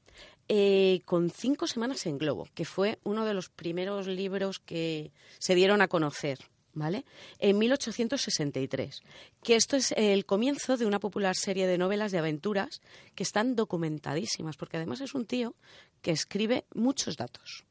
[0.49, 5.55] eh, con cinco semanas en Globo, que fue uno de los primeros libros que se
[5.55, 6.39] dieron a conocer,
[6.77, 7.05] ¿vale?
[7.39, 9.01] En 1863.
[9.43, 12.81] Que esto es el comienzo de una popular serie de novelas de aventuras
[13.15, 15.55] que están documentadísimas, porque además es un tío
[16.01, 17.65] que escribe muchos datos.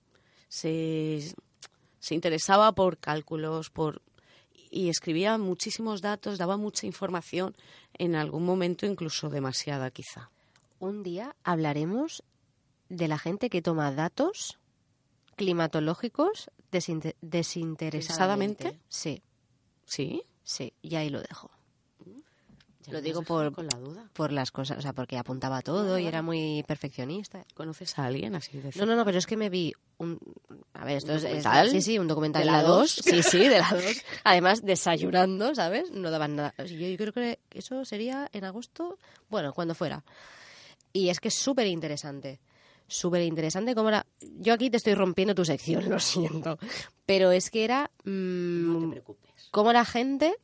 [0.49, 1.35] Se,
[1.99, 4.03] se interesaba por cálculos, por
[4.69, 7.55] y escribía muchísimos datos, daba mucha información,
[7.95, 10.31] en algún momento incluso demasiada quizá.
[10.81, 12.23] Un día hablaremos
[12.89, 14.59] de la gente que toma datos
[15.37, 18.79] climatológicos desinte- desinteresadamente.
[18.89, 19.23] Sí,
[19.85, 20.23] ¿Sí?
[20.43, 21.51] sí, y ahí lo dejo.
[22.85, 24.09] Ya Lo digo por- con la duda.
[24.13, 27.45] Por las cosas, o sea, porque apuntaba todo y era muy perfeccionista.
[27.55, 30.21] ¿Conoces a alguien así de No, no, no, pero es que me vi un...
[30.73, 31.71] A ver, esto ¿Un es, documental?
[31.71, 33.03] Sí, sí, un documental ¿De la la dos?
[33.05, 33.05] 2.
[33.05, 33.83] Sí, sí, de la 2.
[34.23, 35.91] Además, desayunando, ¿sabes?
[35.91, 36.55] No daban nada.
[36.59, 39.01] Yo, yo creo que eso sería en agosto,
[39.31, 40.05] bueno, cuando fuera.
[40.93, 42.39] Y es que es súper interesante.
[42.89, 44.07] Súper interesante cómo era...
[44.21, 46.59] Yo aquí te estoy rompiendo tu sección, lo siento.
[47.05, 47.91] Pero es que era...
[48.05, 49.49] mm, No te preocupes.
[49.51, 50.35] cómo la gente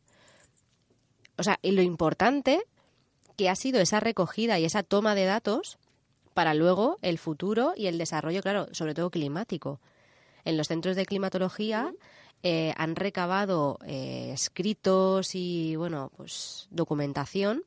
[1.38, 2.62] o sea, y lo importante
[3.36, 5.78] que ha sido esa recogida y esa toma de datos
[6.34, 9.80] para luego el futuro y el desarrollo, claro, sobre todo climático.
[10.44, 11.92] En los centros de climatología
[12.42, 17.64] eh, han recabado eh, escritos y, bueno, pues documentación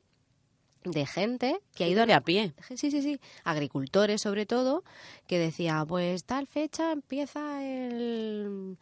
[0.90, 2.54] de gente que ha ido a pie.
[2.68, 4.84] Sí, sí, sí, agricultores sobre todo,
[5.26, 8.78] que decía, pues tal fecha empieza el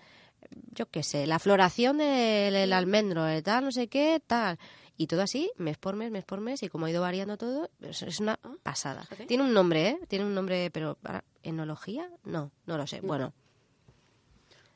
[0.73, 4.59] yo qué sé, la floración del almendro, tal, no sé qué, tal.
[4.97, 7.69] Y todo así, mes por mes, mes por mes, y como ha ido variando todo,
[7.81, 9.09] es una ah, pasada.
[9.27, 9.99] Tiene un nombre, ¿eh?
[10.07, 10.99] Tiene un nombre, pero
[11.43, 12.09] ¿enología?
[12.25, 13.01] No, no lo sé.
[13.01, 13.33] Bueno,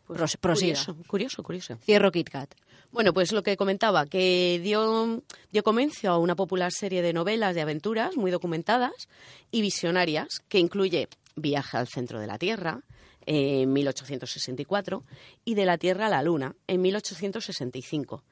[0.07, 1.77] pues curioso, curioso, curioso.
[1.77, 2.55] Cierro KitKat.
[2.91, 5.23] Bueno, pues lo que comentaba, que dio,
[5.53, 9.09] dio comienzo a una popular serie de novelas de aventuras muy documentadas
[9.51, 12.81] y visionarias, que incluye Viaje al centro de la Tierra,
[13.25, 15.05] en 1864,
[15.45, 18.25] y De la Tierra a la Luna, en 1865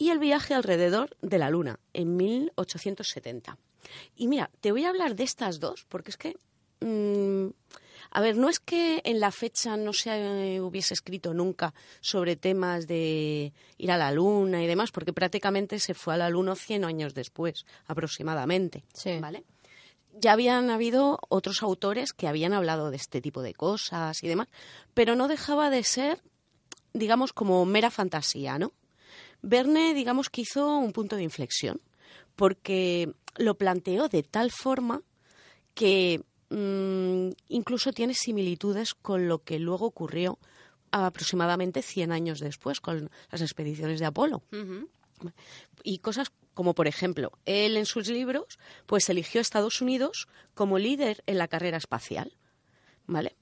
[0.00, 3.58] y el viaje alrededor de la Luna en 1870.
[4.16, 6.36] Y mira, te voy a hablar de estas dos porque es que,
[6.80, 7.50] mm,
[8.10, 12.86] a ver, no es que en la fecha no se hubiese escrito nunca sobre temas
[12.86, 16.84] de ir a la Luna y demás, porque prácticamente se fue a la Luna 100
[16.84, 18.84] años después, aproximadamente.
[19.20, 19.44] ¿Vale?
[20.18, 24.48] ya habían habido otros autores que habían hablado de este tipo de cosas y demás,
[24.94, 26.22] pero no dejaba de ser,
[26.92, 28.72] digamos, como mera fantasía, ¿no?
[29.42, 31.80] Verne, digamos que hizo un punto de inflexión,
[32.36, 35.02] porque lo planteó de tal forma
[35.74, 40.38] que mm, incluso tiene similitudes con lo que luego ocurrió
[40.92, 44.42] aproximadamente 100 años después con las expediciones de Apolo.
[45.82, 50.78] Y cosas como, por ejemplo, él en sus libros pues eligió a Estados Unidos como
[50.78, 52.32] líder en la carrera espacial.
[53.06, 53.36] ¿Vale?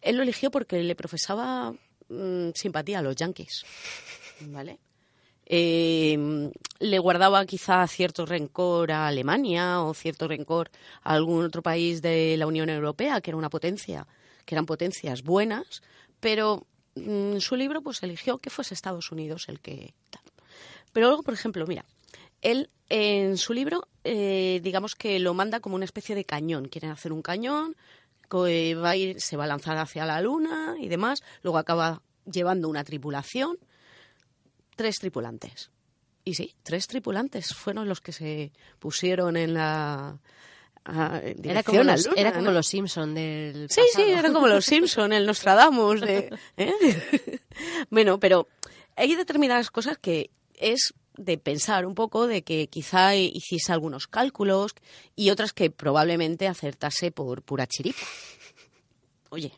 [0.00, 1.72] Él lo eligió porque le profesaba
[2.08, 3.64] mm, simpatía a los yankees.
[4.40, 4.78] ¿vale?
[5.54, 10.70] Eh, le guardaba quizá cierto rencor a Alemania o cierto rencor
[11.02, 14.06] a algún otro país de la Unión Europea, que era una potencia,
[14.46, 15.82] que eran potencias buenas,
[16.20, 19.92] pero en mm, su libro pues eligió que fuese Estados Unidos el que
[20.94, 21.84] Pero luego, por ejemplo, mira,
[22.40, 26.68] él en su libro, eh, digamos que lo manda como una especie de cañón.
[26.68, 27.76] Quieren hacer un cañón,
[28.30, 31.22] que va a ir, se va a lanzar hacia la luna y demás.
[31.42, 33.58] Luego acaba llevando una tripulación
[34.76, 35.70] tres tripulantes.
[36.24, 40.18] Y sí, tres tripulantes fueron los que se pusieron en la
[40.84, 45.26] era como, los, era como los Simpson del Sí, sí, eran como los Simpson, el
[45.26, 46.00] Nostradamus.
[46.00, 47.40] De, ¿eh?
[47.90, 48.48] bueno, pero
[48.96, 54.74] hay determinadas cosas que es de pensar un poco de que quizá hiciese algunos cálculos
[55.14, 58.00] y otras que probablemente acertase por pura chiripa.
[59.30, 59.52] Oye,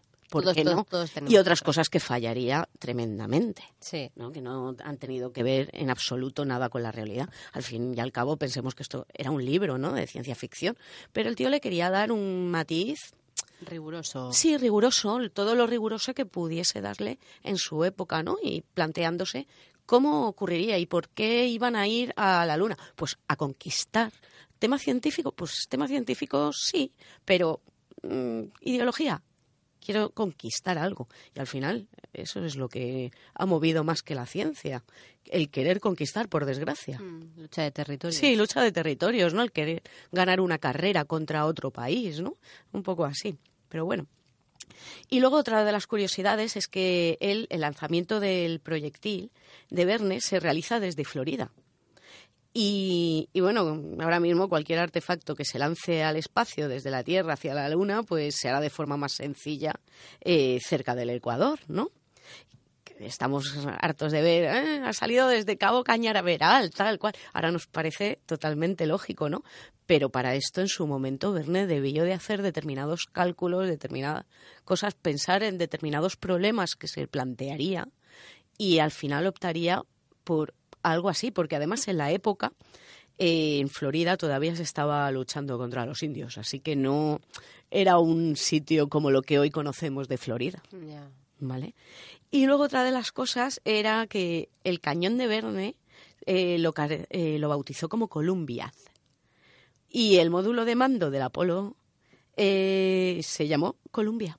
[1.28, 4.10] y otras cosas que fallaría tremendamente, sí.
[4.16, 4.32] ¿no?
[4.32, 7.28] que no han tenido que ver en absoluto nada con la realidad.
[7.52, 9.92] Al fin y al cabo pensemos que esto era un libro ¿no?
[9.92, 10.76] de ciencia ficción,
[11.12, 13.14] pero el tío le quería dar un matiz
[13.60, 14.32] Riguroso.
[14.32, 18.36] Sí, riguroso, todo lo riguroso que pudiese darle en su época, ¿no?
[18.42, 19.46] Y planteándose
[19.86, 22.76] cómo ocurriría y por qué iban a ir a la Luna.
[22.96, 24.12] Pues a conquistar.
[24.58, 25.32] ¿Tema científico?
[25.32, 26.92] Pues tema científico sí,
[27.24, 27.60] pero
[28.02, 29.22] mm, ideología
[29.84, 31.08] quiero conquistar algo.
[31.34, 34.84] Y al final eso es lo que ha movido más que la ciencia,
[35.26, 36.98] el querer conquistar, por desgracia.
[36.98, 38.16] Mm, lucha de territorios.
[38.16, 39.42] Sí, lucha de territorios, ¿no?
[39.42, 42.36] El querer ganar una carrera contra otro país, ¿no?
[42.72, 43.36] Un poco así.
[43.68, 44.06] Pero bueno.
[45.10, 49.30] Y luego otra de las curiosidades es que el, el lanzamiento del proyectil
[49.70, 51.50] de Verne se realiza desde Florida.
[52.56, 57.52] Y, bueno, ahora mismo cualquier artefacto que se lance al espacio desde la Tierra hacia
[57.52, 59.74] la Luna, pues se hará de forma más sencilla
[60.20, 61.90] eh, cerca del Ecuador, ¿no?
[63.00, 67.14] Estamos hartos de ver, eh, ha salido desde Cabo Cañaveral, tal cual.
[67.32, 69.42] Ahora nos parece totalmente lógico, ¿no?
[69.86, 74.26] Pero para esto, en su momento, Verne debió de hacer determinados cálculos, determinadas
[74.64, 77.88] cosas, pensar en determinados problemas que se plantearía
[78.56, 79.82] y al final optaría
[80.22, 80.54] por
[80.84, 82.52] algo así, porque además en la época
[83.18, 87.20] eh, en Florida todavía se estaba luchando contra los indios, así que no
[87.70, 90.62] era un sitio como lo que hoy conocemos de Florida.
[91.40, 91.74] ¿Vale?
[92.30, 95.76] Y luego otra de las cosas era que el cañón de Verne
[96.26, 98.72] eh, lo, eh, lo, bautizó como Columbia.
[99.88, 101.76] Y el módulo de mando del Apolo
[102.36, 104.38] se llamó Columbia.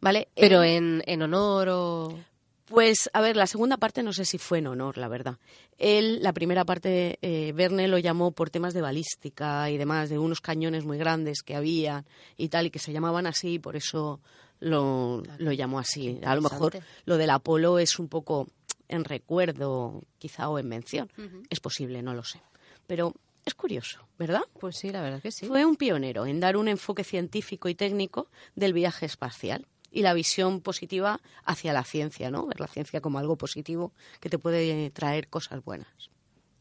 [0.00, 0.28] ¿Vale?
[0.34, 2.18] Pero en, en honor o...
[2.66, 5.38] Pues, a ver, la segunda parte no sé si fue en honor, la verdad.
[5.78, 10.18] Él, la primera parte, eh, Verne lo llamó por temas de balística y demás, de
[10.18, 12.04] unos cañones muy grandes que había
[12.36, 14.20] y tal, y que se llamaban así, y por eso
[14.58, 16.20] lo, lo llamó así.
[16.24, 18.48] A lo mejor lo del Apolo es un poco
[18.88, 21.10] en recuerdo, quizá o en mención.
[21.50, 22.40] Es posible, no lo sé.
[22.86, 24.42] Pero es curioso, ¿verdad?
[24.58, 25.46] Pues sí, la verdad que sí.
[25.46, 30.12] Fue un pionero en dar un enfoque científico y técnico del viaje espacial y la
[30.12, 32.46] visión positiva hacia la ciencia, ¿no?
[32.46, 35.88] Ver la ciencia como algo positivo que te puede traer cosas buenas.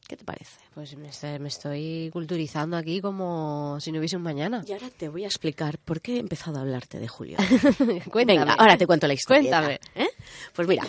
[0.07, 0.61] ¿Qué te parece?
[0.73, 4.63] Pues me estoy, me estoy culturizando aquí como si no hubiese un mañana.
[4.65, 7.37] Y ahora te voy a explicar por qué he empezado a hablarte de Julio.
[8.09, 8.39] Cuéntame.
[8.39, 9.49] Venga, ahora te cuento la historia.
[9.49, 9.79] Cuéntame.
[9.95, 10.07] ¿eh?
[10.53, 10.85] Pues mira,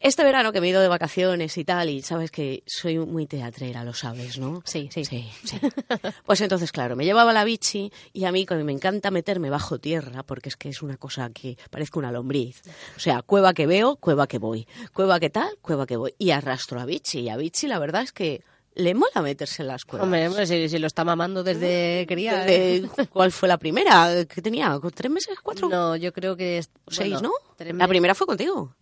[0.00, 3.26] este verano que me he ido de vacaciones y tal, y sabes que soy muy
[3.26, 4.62] teatrera, lo sabes, ¿no?
[4.64, 5.04] Sí, sí.
[5.04, 5.58] Sí, sí.
[6.26, 10.22] Pues entonces, claro, me llevaba la bichi y a mí me encanta meterme bajo tierra,
[10.22, 12.62] porque es que es una cosa que parezco una lombriz.
[12.96, 14.66] O sea, cueva que veo, cueva que voy.
[14.92, 16.14] Cueva que tal, cueva que voy.
[16.18, 17.20] Y arrastro a bichi.
[17.20, 18.42] Y a bichi la verdad es que
[18.74, 20.04] le mola meterse en las cuevas.
[20.04, 22.46] Hombre, hombre, si, si lo está mamando desde cría.
[22.48, 22.86] ¿eh?
[23.12, 24.24] ¿Cuál fue la primera?
[24.26, 24.78] ¿Qué tenía?
[24.94, 25.36] ¿Tres meses?
[25.42, 25.68] ¿Cuatro?
[25.68, 26.58] No, yo creo que...
[26.58, 27.74] es- ¿Seis, bueno, no?
[27.78, 28.74] La primera fue contigo.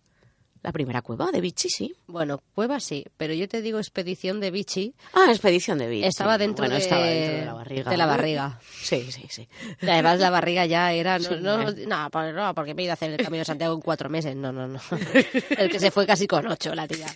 [0.63, 1.95] La primera cueva de bichi, sí.
[2.07, 4.93] Bueno, cueva sí, pero yo te digo expedición de bichi.
[5.13, 6.05] Ah, expedición de bichi.
[6.07, 7.89] Estaba dentro, Bueno, de, estaba dentro de la barriga.
[7.91, 8.59] de la barriga.
[8.81, 9.47] Sí, sí, sí.
[9.81, 11.19] Además, la barriga ya era.
[11.19, 11.85] No, Sí, no, hombre.
[11.85, 14.35] no, no, porque me he ido a hacer el camino de Santiago en cuatro meses.
[14.35, 14.79] No, no, no.
[15.57, 17.07] El que se fue casi con ocho, la tía.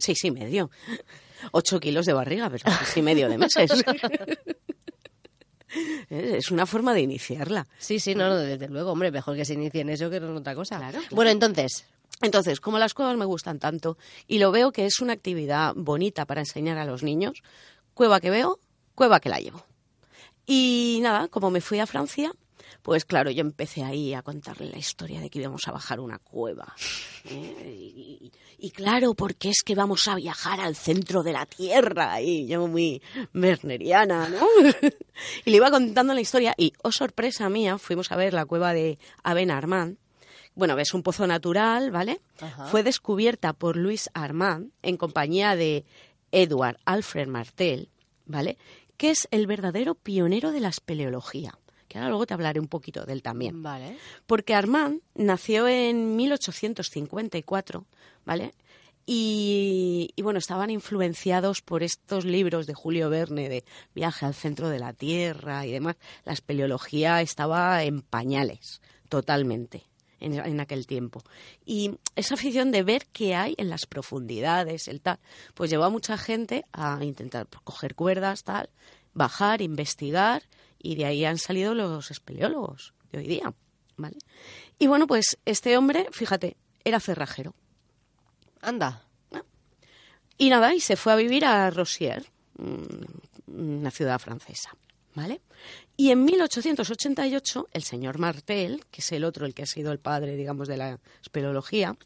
[0.00, 0.70] Seis y medio.
[1.52, 3.70] Ocho kilos de barriga, pero seis y medio de meses.
[6.08, 7.66] Es una forma de iniciarla.
[7.78, 10.24] Sí, sí, no, no, desde luego, hombre, mejor que se inicie en eso que en
[10.24, 10.78] otra cosa.
[10.78, 11.14] Claro, claro.
[11.14, 11.84] Bueno, entonces,
[12.20, 16.26] Entonces, como las cuevas me gustan tanto y lo veo que es una actividad bonita
[16.26, 17.42] para enseñar a los niños,
[17.94, 18.58] cueva que veo,
[18.94, 19.64] cueva que la llevo.
[20.46, 22.32] Y nada, como me fui a Francia,
[22.82, 26.18] pues claro, yo empecé ahí a contarle la historia de que íbamos a bajar una
[26.18, 26.74] cueva.
[27.24, 28.30] ¿eh?
[28.58, 32.20] Y, claro, porque es que vamos a viajar al centro de la Tierra.
[32.20, 33.02] Y yo muy
[33.34, 34.46] werneriana, ¿no?
[35.44, 38.72] y le iba contando la historia y, oh sorpresa mía, fuimos a ver la cueva
[38.72, 39.98] de Aben Armand.
[40.58, 42.20] Bueno, es un pozo natural, ¿vale?
[42.40, 42.66] Ajá.
[42.66, 45.84] Fue descubierta por Luis Armand en compañía de
[46.32, 47.90] Edward Alfred Martel,
[48.26, 48.58] ¿vale?
[48.96, 51.56] Que es el verdadero pionero de la espeleología.
[51.86, 53.62] Que ahora luego te hablaré un poquito de él también.
[53.62, 53.98] vale.
[54.26, 57.86] Porque Armand nació en 1854,
[58.24, 58.52] ¿vale?
[59.06, 64.70] Y, y, bueno, estaban influenciados por estos libros de Julio Verne de Viaje al centro
[64.70, 65.94] de la Tierra y demás.
[66.24, 69.87] La espeleología estaba en pañales, totalmente,
[70.20, 71.22] en, en aquel tiempo.
[71.64, 75.18] Y esa afición de ver qué hay en las profundidades, el tal,
[75.54, 78.70] pues llevó a mucha gente a intentar pues, coger cuerdas, tal,
[79.14, 80.42] bajar, investigar,
[80.80, 83.52] y de ahí han salido los espeleólogos de hoy día,
[83.96, 84.18] ¿vale?
[84.78, 87.54] Y bueno, pues este hombre, fíjate, era cerrajero.
[88.60, 89.04] Anda.
[90.40, 94.70] Y nada, y se fue a vivir a Rosier, mm, una ciudad francesa,
[95.96, 99.98] Y en 1888, el señor Martel, que es el otro, el que ha sido el
[99.98, 101.96] padre, digamos, de la espeleología,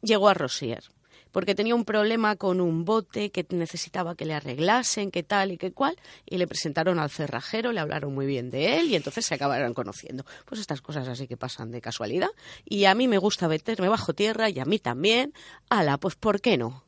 [0.00, 0.84] llegó a Rosier,
[1.32, 5.58] porque tenía un problema con un bote que necesitaba que le arreglasen, que tal y
[5.58, 9.26] que cual, y le presentaron al cerrajero, le hablaron muy bien de él, y entonces
[9.26, 10.24] se acabaron conociendo.
[10.44, 12.30] Pues estas cosas así que pasan de casualidad,
[12.64, 15.34] y a mí me gusta meterme bajo tierra, y a mí también.
[15.68, 16.84] Ala, pues ¿por qué no?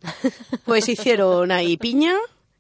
[0.65, 2.17] Pues hicieron ahí piña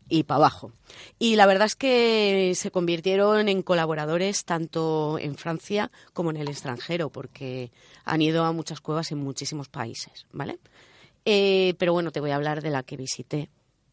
[0.08, 0.72] y para abajo.
[1.18, 6.48] Y la verdad es que se convirtieron en colaboradores tanto en Francia como en el
[6.48, 7.70] extranjero, porque
[8.04, 10.58] han ido a muchas cuevas en muchísimos países, ¿vale?
[11.24, 13.50] Eh, pero bueno, te voy a hablar de la que visité,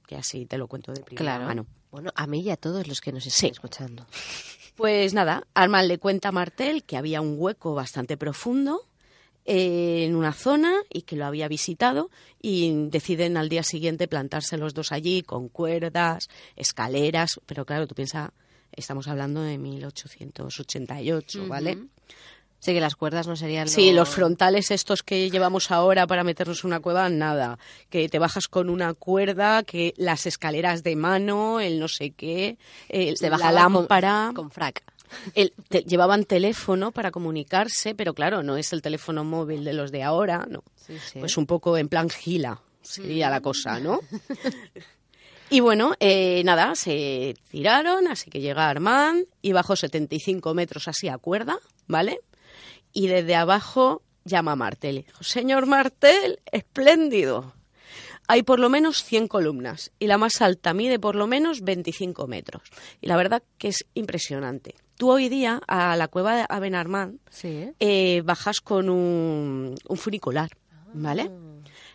[0.08, 1.45] que así te lo cuento de primera Claro.
[1.47, 1.65] mano.
[1.91, 3.47] Bueno, a mí y a todos los que nos están Sí.
[3.47, 4.06] escuchando.
[4.75, 8.82] Pues nada, Armand le cuenta a Martel que había un hueco bastante profundo
[9.45, 12.10] en una zona y que lo había visitado
[12.41, 17.93] y deciden al día siguiente plantarse los dos allí con cuerdas, escaleras, pero claro, tú
[17.95, 18.31] piensas,
[18.71, 21.77] estamos hablando de 1888, ¿vale?
[22.60, 23.67] Sí, que las cuerdas no serían.
[23.67, 27.60] Sí, lo- los frontales estos que llevamos ahora para meternos en una cueva, nada.
[27.91, 32.58] Que te bajas con una cuerda, que las escaleras de mano, el no sé qué,
[32.89, 34.31] el- Se la bajaba con- lámpara.
[34.34, 34.84] Con frac.
[35.34, 39.91] El- te- llevaban teléfono para comunicarse, pero claro, no es el teléfono móvil de los
[39.91, 40.63] de ahora, no.
[40.75, 41.19] Sí, sí.
[41.19, 43.99] Pues un poco en plan gila sería la cosa, ¿no?
[45.49, 51.07] Y bueno, eh, nada, se tiraron, así que llega Armand y bajó 75 metros así
[51.07, 52.20] a cuerda, ¿vale?
[52.93, 54.97] Y desde abajo llama a Martel.
[54.97, 57.53] y Dijo, señor Martel, espléndido.
[58.28, 62.26] Hay por lo menos 100 columnas y la más alta mide por lo menos 25
[62.26, 62.63] metros.
[62.99, 64.74] Y la verdad que es impresionante.
[64.97, 67.71] Tú hoy día a la cueva de Abenarmand Sí.
[67.79, 70.49] eh, bajas con un, un funicular,
[70.93, 71.29] ¿vale?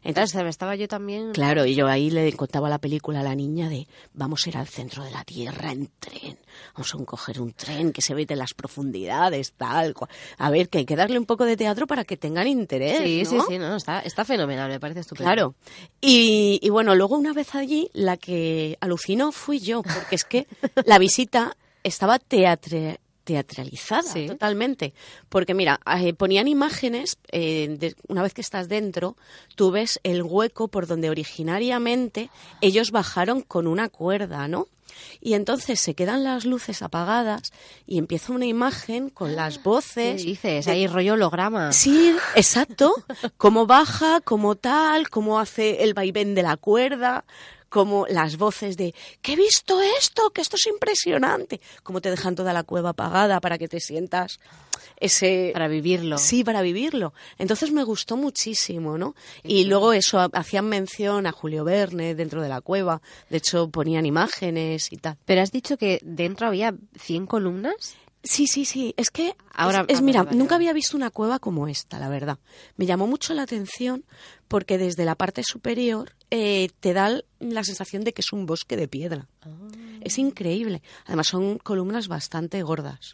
[0.03, 1.33] Entonces estaba yo también...
[1.33, 4.57] Claro, y yo ahí le contaba la película a la niña de vamos a ir
[4.57, 6.39] al centro de la Tierra en tren,
[6.75, 10.11] vamos a coger un tren que se ve de las profundidades, tal cual.
[10.39, 13.23] A ver, que hay que darle un poco de teatro para que tengan interés, Sí,
[13.25, 13.43] ¿no?
[13.43, 15.27] sí, sí, no, está, está fenomenal, me parece estupendo.
[15.27, 15.55] Claro.
[16.01, 20.47] Y, y bueno, luego una vez allí, la que alucinó fui yo, porque es que
[20.87, 24.27] la visita estaba teatre- teatralizada Sí.
[24.27, 24.93] totalmente.
[25.29, 29.17] Porque mira, eh, ponían imágenes, eh, de- una vez que estás dentro,
[29.55, 34.67] tú ves el hueco por donde originariamente ellos bajaron con una cuerda, ¿no?
[35.21, 37.53] Y entonces se quedan las luces apagadas
[37.87, 40.25] y empieza una imagen con las ¿Qué voces.
[40.25, 40.67] dices?
[40.67, 41.73] de- Ahí rollo holograma.
[41.73, 42.93] Sí, exacto.
[43.37, 47.25] Cómo baja, cómo tal, cómo hace el vaivén de la cuerda,
[47.71, 51.61] como las voces de que he visto esto, que esto es impresionante.
[51.83, 54.39] Cómo te dejan toda la cueva apagada para que te sientas
[54.99, 56.19] ese Para vivirlo.
[56.19, 57.15] Sí, para vivirlo.
[57.39, 59.15] Entonces me gustó muchísimo, ¿no?
[59.43, 63.01] Y luego eso, ha- hacían mención a Julio Verne dentro de la cueva.
[63.31, 65.17] De hecho, ponían imágenes y tal.
[65.25, 67.95] Pero has dicho que dentro había 100 columnas.
[68.23, 68.93] Sí, sí, sí.
[68.99, 72.39] Es que, Ahora- es, es- mira, nunca había visto una cueva como esta, la verdad.
[72.77, 74.05] Me llamó mucho la atención
[74.47, 78.77] porque desde la parte superior eh, te da la sensación de que es un bosque
[78.77, 79.27] de piedra.
[79.43, 79.49] Ah.
[80.03, 80.83] Es increíble.
[81.07, 83.13] Además, son columnas bastante gordas.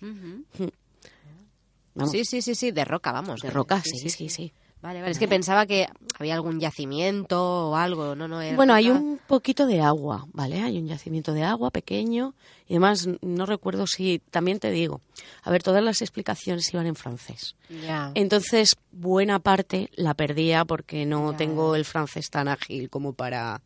[1.95, 3.41] Vamos, Sí, sí, sí, sí, de roca, vamos.
[3.41, 4.53] de roca, sí, sí, sí.
[4.87, 8.41] Vale, vale, es que pensaba que había algún yacimiento o algo, no, no.
[8.41, 10.61] era Bueno, hay un poquito de agua, ¿vale?
[10.63, 12.35] Hay un yacimiento de agua pequeño
[12.69, 15.01] y además no recuerdo si, también te digo,
[15.43, 17.57] a ver, todas las explicaciones iban en francés.
[17.69, 18.13] Ya.
[18.15, 23.63] Entonces, buena parte la perdía porque no tengo el francés tan ágil como para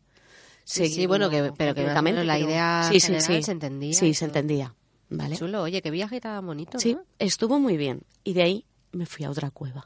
[0.63, 3.35] Sí, sí, seguirlo bueno, que- pero que más o menos la idea sí, sí, general
[3.35, 3.43] sí.
[3.43, 4.73] se entendía Sí, se entendía,
[5.09, 5.37] ¿vale?
[5.37, 6.79] Chulo, oye, qué viaje tan bonito.
[6.79, 7.03] Sí, ¿no?
[7.19, 8.01] estuvo muy bien.
[8.23, 9.85] Y de ahí me fui a otra cueva.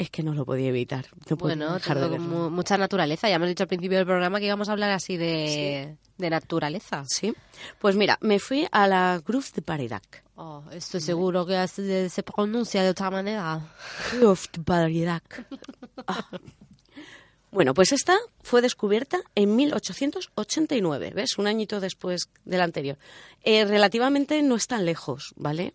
[0.00, 1.06] Es que no lo podía evitar.
[1.28, 2.50] No Bueno, dejar de verlo.
[2.50, 3.28] mucha naturaleza.
[3.28, 7.02] Ya hemos dicho al principio del programa que íbamos a hablar así de, de naturaleza.
[7.08, 7.34] Sí.
[7.80, 10.22] Pues mira, me fui a la Cruz de Paredac.
[10.36, 13.60] Oh, estoy seguro que se, se pronuncia de otra manera.
[14.10, 15.46] Cruz de Paredac.
[16.06, 16.28] Ah.
[17.50, 21.38] Bueno, pues esta fue descubierta en 1889, ¿ves?
[21.38, 22.98] Un añito después del anterior.
[23.42, 25.74] Eh, relativamente no es tan lejos, ¿vale?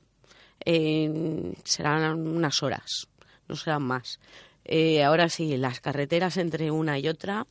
[0.66, 3.08] Eh, serán unas horas,
[3.48, 4.20] no serán más.
[4.66, 7.46] Eh, ahora sí, las carreteras entre una y otra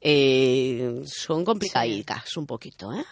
[0.00, 3.04] eh, son complicaditas un poquito, ¿eh?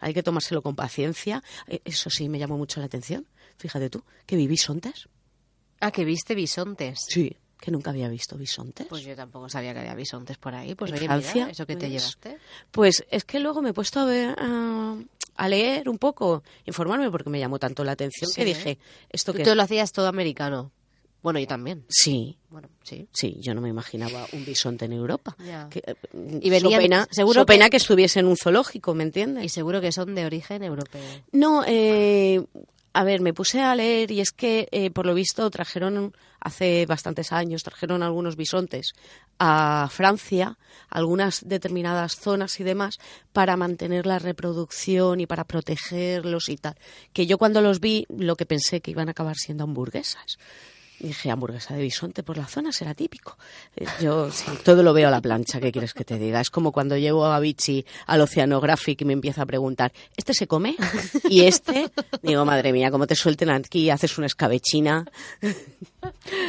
[0.00, 1.42] Hay que tomárselo con paciencia.
[1.66, 3.26] Eh, eso sí, me llamó mucho la atención.
[3.56, 5.08] Fíjate tú, que vi bisontes.
[5.80, 7.00] Ah, que viste bisontes.
[7.08, 8.86] Sí, que nunca había visto bisontes.
[8.86, 10.76] Pues yo tampoco sabía que había bisontes por ahí.
[10.76, 11.34] Pues ¿En oye, Francia?
[11.34, 12.38] mira, eso que te Pues- llevaste.
[12.70, 14.96] Pues es que luego me he puesto a ver, a,
[15.34, 18.78] a leer un poco, informarme porque me llamó tanto la atención Sí, que dije,
[19.10, 19.56] ¿esto Tú te es?
[19.56, 20.70] lo hacías todo americano.
[21.22, 21.84] Bueno, yo también.
[21.88, 23.08] Sí, Bueno, sí.
[23.12, 25.36] sí, yo no me imaginaba un bisonte en Europa.
[25.68, 25.94] Que, eh,
[26.40, 27.76] Y venían- so pena, seguro so pena que- que...
[27.78, 29.44] estuviese en un zoológico, ¿me entiendes?
[29.44, 31.02] Y seguro que son de origen europeo.
[31.32, 32.44] No, eh,
[32.92, 36.86] a ver, me puse a leer y es que, eh, por lo visto, trajeron hace
[36.86, 38.92] bastantes años, trajeron algunos bisontes
[39.40, 40.56] a Francia,
[40.88, 42.98] algunas determinadas zonas y demás,
[43.32, 46.76] para mantener la reproducción y para protegerlos y tal.
[47.12, 50.38] Que yo cuando los vi, lo que pensé que iban a acabar siendo hamburguesas.
[51.00, 53.38] Dije, hamburguesa de bisonte por la zona será típico.
[53.76, 56.40] Eh, Yo sí, todo lo veo a la plancha, ¿qué quieres que te diga?
[56.40, 60.48] Es como cuando llego a Vichy al Oceanographic y me empieza a preguntar, ¿este se
[60.48, 60.74] come?
[61.28, 61.88] Y este,
[62.22, 65.04] digo, madre mía, como te suelten aquí, haces una escabechina.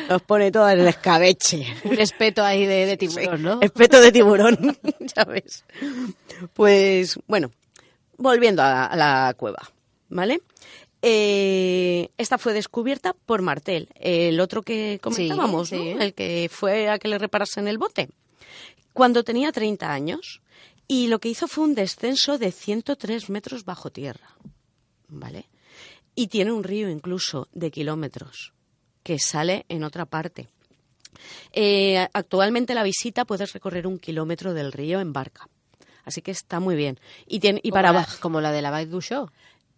[0.09, 1.67] Nos pone todo el escabeche.
[1.83, 3.59] Un respeto ahí de, de tiburón, ¿no?
[3.61, 4.77] Espeto de tiburón,
[5.15, 5.63] ya ves.
[6.53, 7.51] Pues bueno,
[8.17, 9.69] volviendo a, a la cueva,
[10.09, 10.41] ¿vale?
[11.01, 16.01] Eh, esta fue descubierta por Martel, el otro que comentábamos, Sí, ¿no?
[16.01, 18.09] el que fue a que le reparasen el bote,
[18.93, 20.41] cuando tenía 30 años.
[20.91, 24.35] Y lo que hizo fue un descenso de 103 metros bajo tierra,
[25.07, 25.45] ¿vale?
[26.15, 28.53] Y tiene un río incluso de kilómetros
[29.03, 30.47] que sale en otra parte.
[31.53, 35.47] Eh, actualmente la visita puedes recorrer un kilómetro del río en barca.
[36.05, 36.99] Así que está muy bien.
[37.27, 38.17] Y, tiene, y para abajo.
[38.19, 39.29] Como la de la Bike du Show.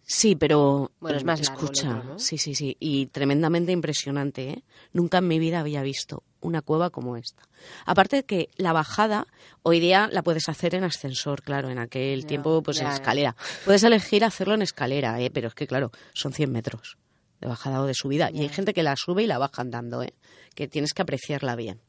[0.04, 0.90] Sí, pero.
[1.00, 2.18] Bueno, es más Escucha, otro, ¿no?
[2.18, 2.76] sí, sí, sí.
[2.80, 4.64] Y tremendamente impresionante, ¿eh?
[4.92, 7.42] Nunca en mi vida había visto una cueva como esta.
[7.86, 9.26] Aparte de que la bajada,
[9.62, 11.70] hoy día la puedes hacer en ascensor, claro.
[11.70, 12.94] En aquel tiempo, pues en ya.
[12.94, 13.36] escalera.
[13.64, 15.30] Puedes elegir hacerlo en escalera, ¿eh?
[15.30, 16.98] Pero es que, claro, son 100 metros
[17.40, 18.30] de bajada o de subida.
[18.30, 20.14] Y hay gente que la sube y la baja andando, ¿eh?
[20.54, 21.80] Que tienes que apreciarla bien.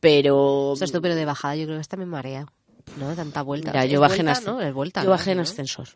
[0.00, 0.72] Pero.
[0.72, 2.46] Esto es pero de bajada yo creo que esta me marea.
[2.98, 3.14] ¿No?
[3.14, 3.84] Tanta vuelta.
[3.86, 4.54] Yo bajé en vuelta, ascensor.
[4.54, 4.60] ¿no?
[4.68, 5.10] Es vuelta, Yo ¿no?
[5.12, 5.42] bajé en ¿no?
[5.44, 5.88] ascensor.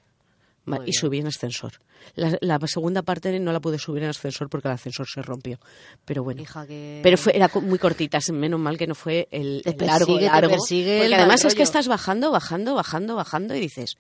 [0.67, 0.93] Muy y bien.
[0.95, 1.75] subí en ascensor.
[2.15, 5.59] La, la segunda parte no la pude subir en ascensor porque el ascensor se rompió.
[6.05, 6.43] Pero bueno.
[6.43, 7.01] Hija, que...
[7.03, 10.57] Pero fue, era muy cortita, menos mal que no fue el, el largo, largo.
[10.59, 13.97] porque además es que estás bajando, bajando, bajando, bajando y dices,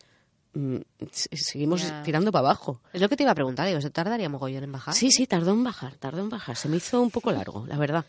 [0.54, 0.78] mm,
[1.10, 2.80] seguimos tirando para abajo.
[2.92, 4.94] Es lo que te iba a preguntar, digo, ¿se tardaría mogollón en bajar?
[4.94, 6.56] Sí, sí, tardó en bajar, tardó en bajar.
[6.56, 8.04] Se me hizo un poco largo, la verdad.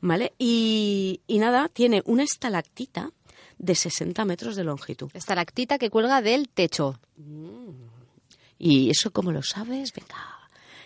[0.00, 0.34] ¿Vale?
[0.38, 3.10] Y, y nada, tiene una estalactita
[3.58, 5.10] de 60 metros de longitud.
[5.14, 7.00] Estalactita que cuelga del techo.
[8.58, 9.92] ¿Y eso cómo lo sabes?
[9.92, 10.16] Venga.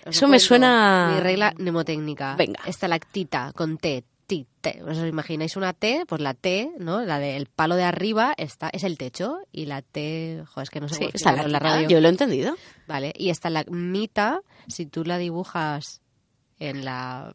[0.06, 1.12] Os Eso me suena...
[1.14, 2.34] Mi regla mnemotécnica.
[2.36, 2.60] Venga.
[2.66, 4.04] Estalactita con T.
[4.26, 4.82] Ti, T.
[4.88, 6.04] ¿Os imagináis una T?
[6.06, 7.02] Pues la T, ¿no?
[7.02, 10.80] La del palo de arriba está, es el techo y la T, joder, es que
[10.80, 11.88] no sé Sí, cómo explicarlo en la estalactita, radio.
[11.96, 12.56] yo lo he entendido.
[12.86, 16.00] Vale, y estalagmita, si tú la dibujas
[16.60, 17.34] en la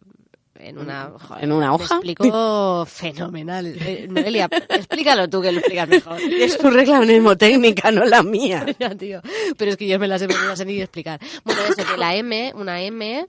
[0.59, 1.95] en una joder, ¿En una me hoja?
[1.95, 3.65] explico fenomenal.
[3.79, 6.19] Eh, Noelia, explícalo tú que lo explicas mejor.
[6.31, 8.65] Es tu regla mnemotécnica, no la mía.
[8.99, 9.21] Tío.
[9.57, 11.19] Pero es que yo me las he he ni explicar.
[11.43, 13.27] Bueno, eso que la M, una M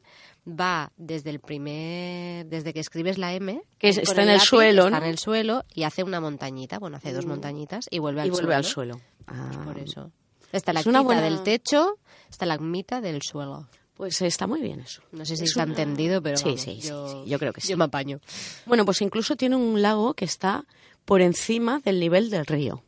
[0.49, 4.49] va desde el primer, desde que escribes la M, Que es- está en el lápiz,
[4.49, 5.05] suelo, está ¿no?
[5.07, 8.31] en el suelo y hace una montañita, bueno, hace dos montañitas y vuelve al Y
[8.31, 8.57] vuelve suelo.
[8.57, 9.01] al suelo.
[9.27, 10.13] Ah, Por eso.
[10.53, 11.99] Está la Es una buena- del techo,
[12.31, 13.67] está la mitad del suelo.
[13.97, 15.03] Pues está muy bien eso.
[15.13, 17.39] No sé si Es está una- entendido, pero Sí, vamos, sí, sí, yo, sí, yo
[17.39, 17.69] creo que sí.
[17.69, 18.21] Yo me apaño.
[18.67, 20.65] Bueno, pues incluso tiene un lago que está
[21.05, 22.83] por encima del nivel del río.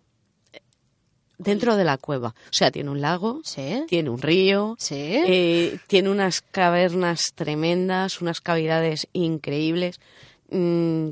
[1.38, 2.30] Dentro de la cueva.
[2.30, 3.84] O sea, tiene un lago, ¿Sí?
[3.86, 4.96] tiene un río, ¿Sí?
[4.98, 10.00] eh, tiene unas cavernas tremendas, unas cavidades increíbles.
[10.50, 11.10] Mm,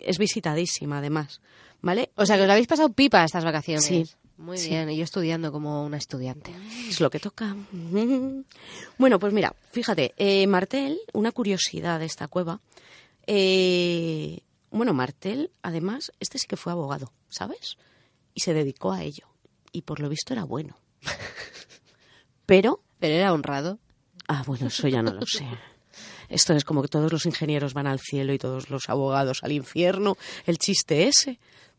[0.00, 1.40] es visitadísima, además.
[1.80, 2.10] ¿Vale?
[2.16, 3.84] O sea, que os lo habéis pasado pipa estas vacaciones.
[3.84, 4.04] Sí.
[4.42, 4.70] Muy Sí.
[4.70, 6.52] bien, y yo estudiando como una estudiante.
[6.88, 7.54] Es lo que toca.
[8.98, 12.60] Bueno, pues mira, fíjate, eh, Martel, una curiosidad de esta cueva.
[13.26, 14.40] eh,
[14.70, 17.76] bueno, Martel, además, este sí que fue abogado, ¿sabes?
[18.34, 19.28] Y se dedicó a ello.
[19.70, 20.76] Y por lo visto era bueno.
[22.46, 23.78] Pero, Pero era honrado.
[24.28, 25.46] ah, bueno, eso ya no lo sé.
[26.28, 29.52] Esto es como que todos los ingenieros van al cielo y todos los abogados al
[29.52, 30.16] infierno.
[30.46, 31.38] El chiste ese.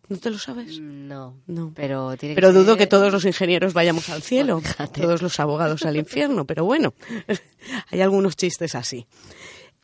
[0.10, 0.80] ¿No te lo sabes?
[0.80, 1.38] No.
[1.48, 1.72] No.
[1.76, 5.02] Pero tiene Pero que dudo ser- que todos los ingenieros vayamos al cielo, Fíjate.
[5.02, 6.94] todos los abogados al infierno, pero bueno,
[7.92, 9.08] hay algunos chistes así.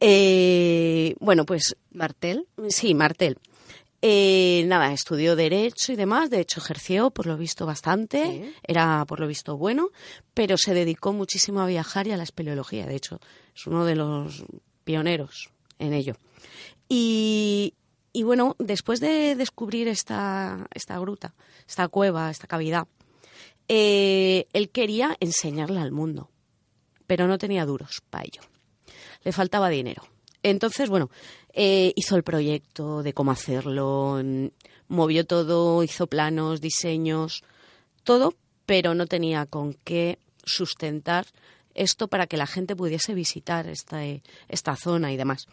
[0.02, 2.48] Eh, bueno, pues Martel.
[2.70, 3.38] sí, Martel.
[4.02, 8.54] Eh, nada, estudió Derecho y demás, de hecho ejerció, por lo visto, bastante, Sí.
[8.66, 9.90] era por lo visto bueno,
[10.34, 13.20] pero se dedicó muchísimo a viajar y a la espeleología, de hecho,
[13.54, 14.46] es uno de los
[14.86, 15.50] pioneros
[15.80, 16.16] en ello.
[16.88, 17.74] Y,
[18.12, 21.34] y bueno, después de descubrir esta, esta gruta,
[21.68, 22.88] esta cueva, esta cavidad,
[23.68, 26.30] eh, él quería enseñarla al mundo,
[27.08, 28.42] pero no tenía duros para ello.
[29.24, 30.04] Le faltaba dinero.
[30.42, 31.10] Entonces, bueno,
[31.54, 34.22] eh, hizo el proyecto de cómo hacerlo,
[34.88, 37.44] movió todo, hizo planos, diseños,
[38.04, 38.34] todo,
[38.66, 41.28] pero no tenía con qué sustentar
[41.80, 44.02] esto para que la gente pudiese visitar esta,
[44.48, 45.48] esta zona y demás.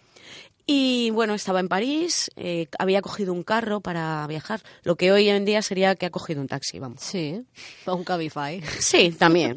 [0.66, 5.29] Y bueno, estaba en París, eh, había cogido un carro para viajar, lo que hoy
[5.29, 7.01] en día sería que ha cogido un taxi, vamos.
[7.01, 7.43] Sí.
[7.87, 8.61] O un Cabify.
[8.81, 9.55] Sí, también.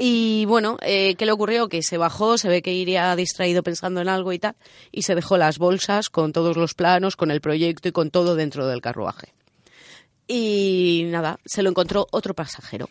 [0.00, 1.68] Y bueno, eh, ¿qué le ocurrió?
[1.68, 4.54] Que se bajó, se ve que iría distraído pensando en algo y tal,
[4.92, 8.36] y se dejó las bolsas con todos los planos, con el proyecto y con todo
[8.36, 9.34] dentro del carruaje.
[10.28, 12.88] Y nada, se lo encontró otro pasajero,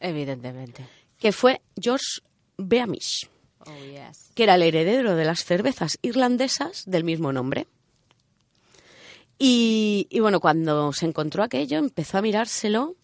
[0.00, 0.86] Evidentemente.
[1.26, 2.20] Que fue George
[2.56, 3.28] Beamish,
[3.66, 4.30] Oh, yes.
[4.36, 7.66] que era el heredero de las cervezas irlandesas del mismo nombre.
[9.40, 12.94] Y, y bueno, cuando se encontró aquello, empezó a mirárselo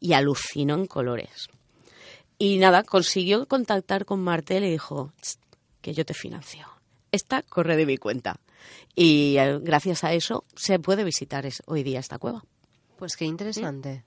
[0.00, 1.48] y alucinó en colores.
[2.38, 5.38] Y nada, consiguió contactar con Martel y dijo, "Tst,
[5.82, 6.66] que yo te financio.
[7.12, 8.40] Esta corre de mi cuenta.
[8.94, 12.42] Y eh, gracias a eso se puede visitar hoy día esta cueva.
[12.98, 14.02] Pues qué interesante.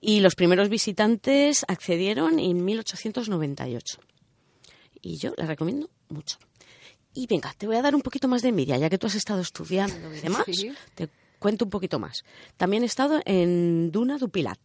[0.00, 3.98] Y los primeros visitantes accedieron en 1898.
[5.02, 6.38] Y yo la recomiendo mucho.
[7.14, 9.14] Y venga, te voy a dar un poquito más de envidia, ya que tú has
[9.14, 10.44] estado estudiando y demás.
[10.46, 10.72] Sí.
[10.94, 12.24] Te cuento un poquito más.
[12.56, 14.58] También he estado en Duna du Pilat.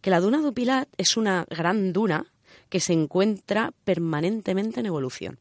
[0.00, 2.32] Que la Duna du Pilat es una gran duna
[2.68, 5.38] que se encuentra permanentemente en evolución.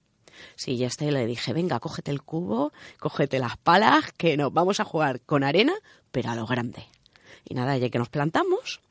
[0.56, 4.54] Sí, ya está, y le dije, venga, cógete el cubo, cógete las palas, que nos
[4.54, 5.74] vamos a jugar con arena,
[6.12, 6.86] pero a lo grande.
[7.46, 8.82] Y nada, ya que nos plantamos,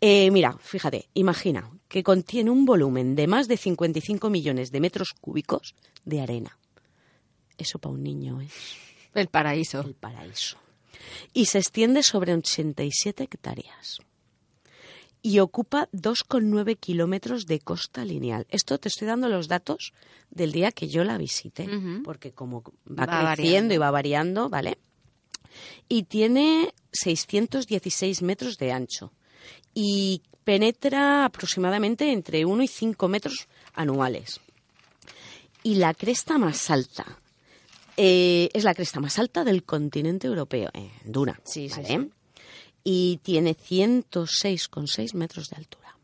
[0.00, 5.12] eh, mira, fíjate, imagina que contiene un volumen de más de 55 millones de metros
[5.20, 6.58] cúbicos de arena.
[7.56, 8.52] Eso para un niño es
[9.14, 9.80] El paraíso.
[9.80, 10.56] el paraíso.
[11.32, 13.98] Y se extiende sobre 87 hectáreas.
[15.22, 18.46] Y ocupa 2,9 kilómetros de costa lineal.
[18.50, 19.92] Esto te estoy dando los datos
[20.30, 21.66] del día que yo la visité,
[22.04, 23.74] porque como va, Va creciendo variando.
[23.74, 24.78] y va variando, ¿vale?
[25.88, 29.12] Y tiene 616 metros de ancho.
[29.74, 34.40] Y penetra aproximadamente entre 1 y 5 metros anuales.
[35.62, 37.18] Y la cresta más alta
[37.96, 41.40] eh, es la cresta más alta del continente europeo, en Duna.
[41.44, 42.10] Sí, sí, sí.
[42.82, 45.96] Y tiene 106,6 metros de altura.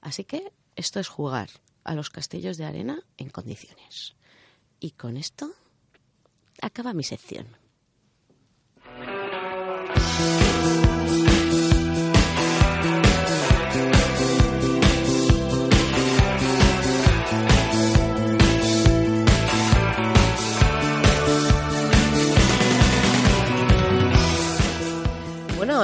[0.00, 1.50] Así que esto es jugar
[1.84, 4.16] a los castillos de arena en condiciones.
[4.80, 5.52] Y con esto
[6.60, 7.46] acaba mi sección.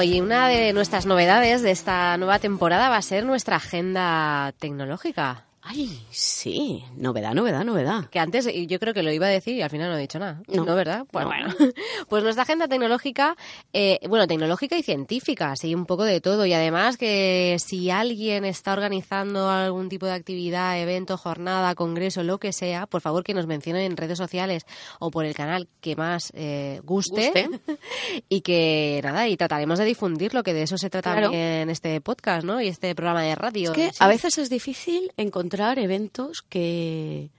[0.02, 5.49] Y una de nuestras novedades de esta nueva temporada va a ser nuestra agenda tecnológica.
[5.62, 8.06] Ay, sí, novedad, novedad, novedad.
[8.08, 10.18] Que antes yo creo que lo iba a decir y al final no he dicho
[10.18, 10.40] nada.
[10.48, 10.64] No.
[10.64, 11.04] ¿verdad?
[11.10, 11.30] Pues No.
[11.30, 11.54] bueno.
[12.08, 13.36] Pues nuestra agenda tecnológica,
[13.74, 16.46] eh, bueno, tecnológica y científica, sí, un poco de todo.
[16.46, 22.38] Y además que si alguien está organizando algún tipo de actividad, evento, jornada, congreso, lo
[22.38, 24.64] que sea, por favor que nos mencionen en redes sociales
[24.98, 27.32] o por el canal que más eh, guste.
[27.32, 27.50] Guste.
[28.28, 31.30] y que nada, y trataremos de difundirlo, que de eso se trata Claro.
[31.32, 32.60] en este podcast, ¿no?
[32.62, 33.70] Y este programa de radio.
[33.72, 33.96] Es que Sí.
[34.00, 37.30] a veces es difícil encontrar eventos que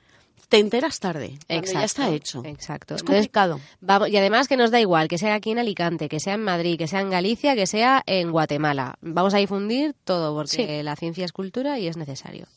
[0.50, 2.44] te enteras tarde, cuando ya está hecho.
[2.46, 2.96] Exacto.
[2.96, 3.60] Es Entonces, complicado.
[3.80, 6.44] Vamos, y además que nos da igual que sea aquí en Alicante, que sea en
[6.44, 8.96] Madrid, que sea en Galicia, que sea en Guatemala.
[9.02, 10.84] Vamos a difundir todo porque Sí.
[10.84, 12.48] la ciencia es cultura y es necesario.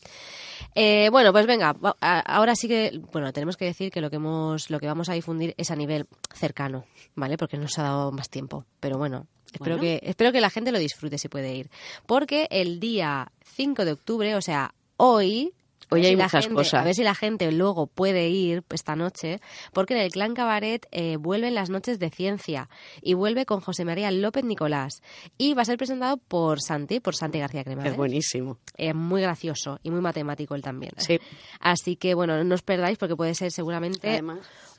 [0.74, 4.70] Eh, bueno, pues venga, ahora sí que, bueno, tenemos que decir que lo que hemos,
[4.70, 6.84] lo que vamos a difundir es a nivel cercano,
[7.14, 7.36] ¿vale?
[7.38, 8.64] Porque nos ha dado más tiempo.
[8.80, 9.82] Pero bueno, espero Bueno.
[9.82, 11.70] que, espero que la gente lo disfrute si puede ir.
[12.06, 15.52] Porque el día 5 de octubre, o sea, hoy,
[15.90, 16.80] Hoy hay si la muchas gente- cosas.
[16.80, 19.40] A ver si la gente luego puede ir esta noche,
[19.72, 22.68] porque en el Clan Cabaret eh, vuelven las noches de ciencia
[23.02, 25.02] y vuelve con José María López Nicolás
[25.36, 27.92] y va a ser presentado por Santi, por Santi García Cremades.
[27.92, 28.58] Es buenísimo.
[28.78, 30.92] Eh, muy gracioso y muy matemático él también.
[30.96, 31.00] ¿eh?
[31.02, 31.20] Sí.
[31.60, 34.38] Así que bueno, no os perdáis porque puede ser seguramente Además,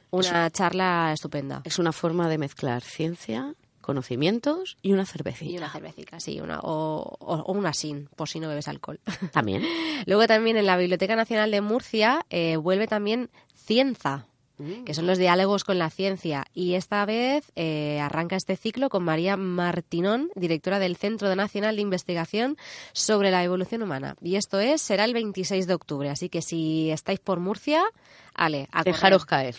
[0.10, 1.62] una charla estupenda.
[1.66, 3.54] es una forma de mezclar ciencia,
[3.86, 5.52] conocimientos y una cervecita.
[5.52, 9.00] Y una cervecita, sí, una, o, o- o una sin, por si no bebes alcohol.
[9.32, 9.64] También.
[10.06, 14.26] Luego también en la Biblioteca Nacional de Murcia eh, vuelve también Cienza,
[14.86, 16.46] que son los diálogos con la ciencia.
[16.54, 21.82] Y esta vez eh, arranca este ciclo con María Martinón, directora del Centro Nacional de
[21.82, 22.56] Investigación
[22.94, 24.16] sobre la Evolución Humana.
[24.22, 26.10] Y esto es, será el 26 de octubre.
[26.10, 27.84] Así que si estáis por Murcia,
[28.34, 28.84] ale, a.
[28.84, 29.56] Dejaros caer.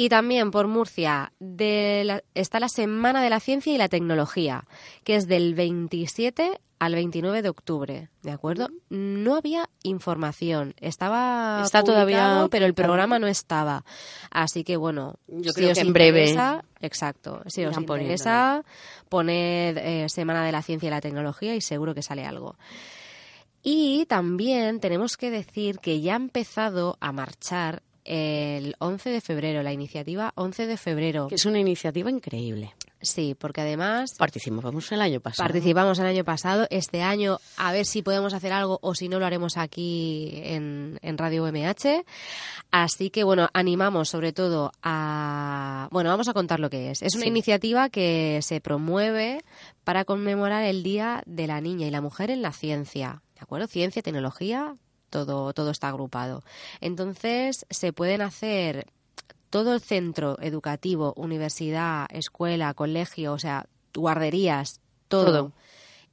[0.00, 4.64] Y también por Murcia de la- está la Semana de la Ciencia y la Tecnología,
[5.02, 8.68] que es del 27 al 29 de octubre, ¿de acuerdo?
[8.90, 13.84] No había información, estaba Está todavía pero el programa no estaba.
[14.30, 16.32] Así que bueno, Yo si creo os que en breve
[16.80, 18.62] exacto, si os interesa,
[19.08, 22.54] poned eh, Semana de la Ciencia y la Tecnología y seguro que sale algo.
[23.64, 29.62] Y también tenemos que decir que ya ha empezado a marchar el 11 de febrero,
[29.62, 31.28] la iniciativa 11 de febrero.
[31.28, 32.74] Que es una iniciativa increíble.
[33.00, 35.46] Sí, porque además Participamos el año pasado.
[35.46, 39.20] participamos el año pasado, este año a ver si podemos hacer algo o si no
[39.20, 42.04] lo haremos aquí en, en Radio MH.
[42.72, 45.88] Así que bueno, animamos sobre todo a...
[45.92, 47.02] Bueno, vamos a contar lo que es.
[47.02, 47.28] Es una Sí.
[47.28, 49.42] iniciativa que se promueve
[49.84, 53.22] para conmemorar el Día de la Niña y la Mujer en la Ciencia.
[53.34, 53.68] ¿De acuerdo?
[53.68, 54.74] Ciencia, tecnología,
[55.10, 56.42] todo, todo está agrupado.
[56.80, 58.86] Entonces se pueden hacer
[59.50, 65.52] todo el centro educativo, universidad, escuela, colegio, o sea, guarderías, todo, Todo.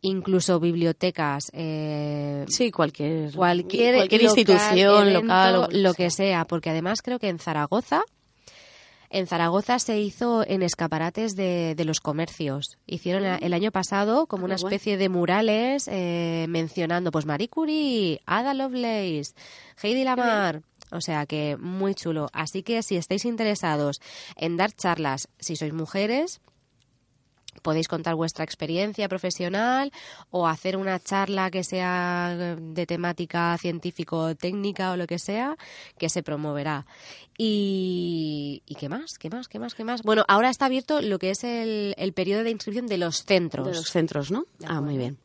[0.01, 6.45] incluso bibliotecas, eh, Sí, cualquier, cualquier, cualquier local, institución evento, local o lo que sea,
[6.45, 8.03] porque además creo que en Zaragoza
[9.09, 12.77] en Zaragoza se hizo en escaparates de, de los comercios.
[12.85, 18.21] Hicieron el año pasado como Ah, una especie de murales eh, mencionando pues Marie Curie,
[18.25, 19.33] Ada Lovelace,
[19.81, 20.61] Heidi Lamar.
[20.91, 22.29] O sea que muy chulo.
[22.31, 24.01] Así que si estáis interesados
[24.35, 26.41] en dar charlas, si sois mujeres,
[27.65, 29.91] podéis contar vuestra experiencia profesional
[30.29, 35.57] o hacer una charla que sea de temática científico-técnica o lo que sea,
[35.97, 36.85] que se promoverá.
[37.39, 39.17] Y, ¿y qué más?
[39.17, 39.47] ¿Qué más?
[39.47, 39.73] ¿Qué más?
[39.73, 40.03] ¿Qué más?
[40.03, 43.65] Bueno, ahora está abierto lo que es el, el periodo de inscripción de los centros.
[43.67, 44.45] de los centros, ¿no?
[44.63, 45.17] Ah, muy bien.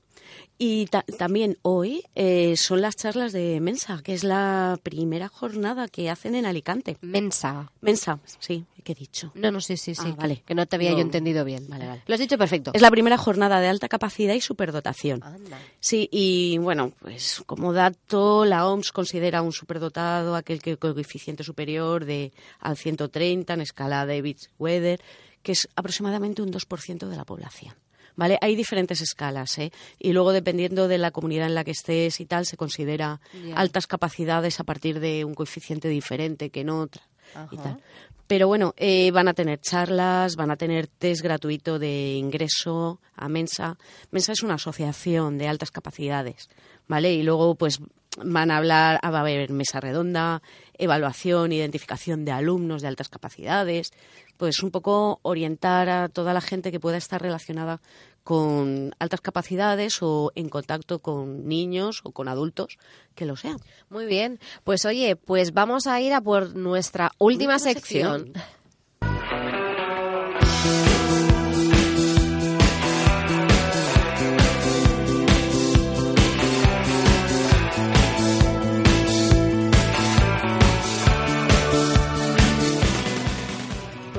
[0.62, 5.88] Y ta- también hoy eh, son las charlas de Mensa, que es la primera jornada
[5.88, 6.98] que hacen en Alicante.
[7.00, 7.72] Mensa.
[7.80, 9.32] Mensa, sí, ¿qué he dicho?
[9.34, 10.02] No, no, sí, sí, sí.
[10.04, 10.42] Ah, vale.
[10.44, 10.96] Que no te había No.
[10.96, 11.66] yo entendido bien.
[11.70, 12.02] Vale, vale.
[12.06, 12.72] Lo has dicho perfecto.
[12.74, 15.22] Es la primera jornada de alta capacidad y superdotación.
[15.22, 15.58] Anda.
[15.80, 22.04] Sí, y bueno, pues como dato, la OMS considera un superdotado aquel que coeficiente superior
[22.04, 25.00] de al 130 en escala de David Weather,
[25.42, 27.74] que es aproximadamente un 2% de la población.
[28.16, 28.38] ¿Vale?
[28.40, 29.72] Hay diferentes escalas, ¿eh?
[29.98, 33.20] Y luego, dependiendo de la comunidad en la que estés y tal, se considera
[33.54, 37.02] altas capacidades a partir de un coeficiente diferente que en otra
[37.50, 37.80] y tal.
[38.26, 43.28] Pero bueno, eh, van a tener charlas, van a tener test gratuito de ingreso a
[43.28, 43.76] Mensa.
[44.12, 46.48] Mensa es una asociación de altas capacidades,
[46.90, 47.12] ¿vale?
[47.14, 47.78] Y luego, pues,
[48.22, 50.42] van a hablar, ah, va a haber mesa redonda,
[50.76, 53.92] evaluación, identificación de alumnos de altas capacidades,
[54.36, 57.80] pues un poco orientar a toda la gente que pueda estar relacionada
[58.24, 62.76] con altas capacidades o en contacto con niños o con adultos
[63.14, 63.58] que lo sean.
[63.88, 64.40] Muy bien.
[64.64, 68.24] Pues oye, pues vamos a ir a por nuestra última, Última sección.
[68.24, 68.44] sección.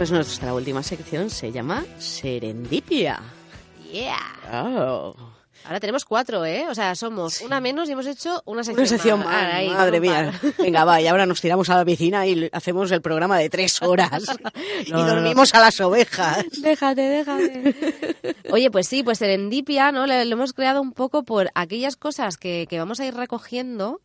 [0.02, 3.20] Pues nuestra última sección se llama Serendipia.
[3.94, 4.18] Yeah.
[4.52, 5.16] Oh.
[5.66, 6.66] Ahora tenemos cuatro, ¿eh?
[6.70, 9.68] O sea, somos una menos y hemos hecho una sección, Una sección más.
[9.76, 10.32] madre mía.
[10.58, 13.82] Venga, va, y ahora nos tiramos a la piscina y hacemos el programa de tres
[13.82, 14.24] horas.
[14.86, 15.16] y No, no, no.
[15.16, 16.46] dormimos a las ovejas.
[16.62, 18.16] Déjate, déjate.
[18.52, 20.08] Oye, pues sí, pues Serendipia, ¿no?
[20.08, 24.02] Lo, lo hemos creado un poco por aquellas cosas que, que vamos a ir recogiendo,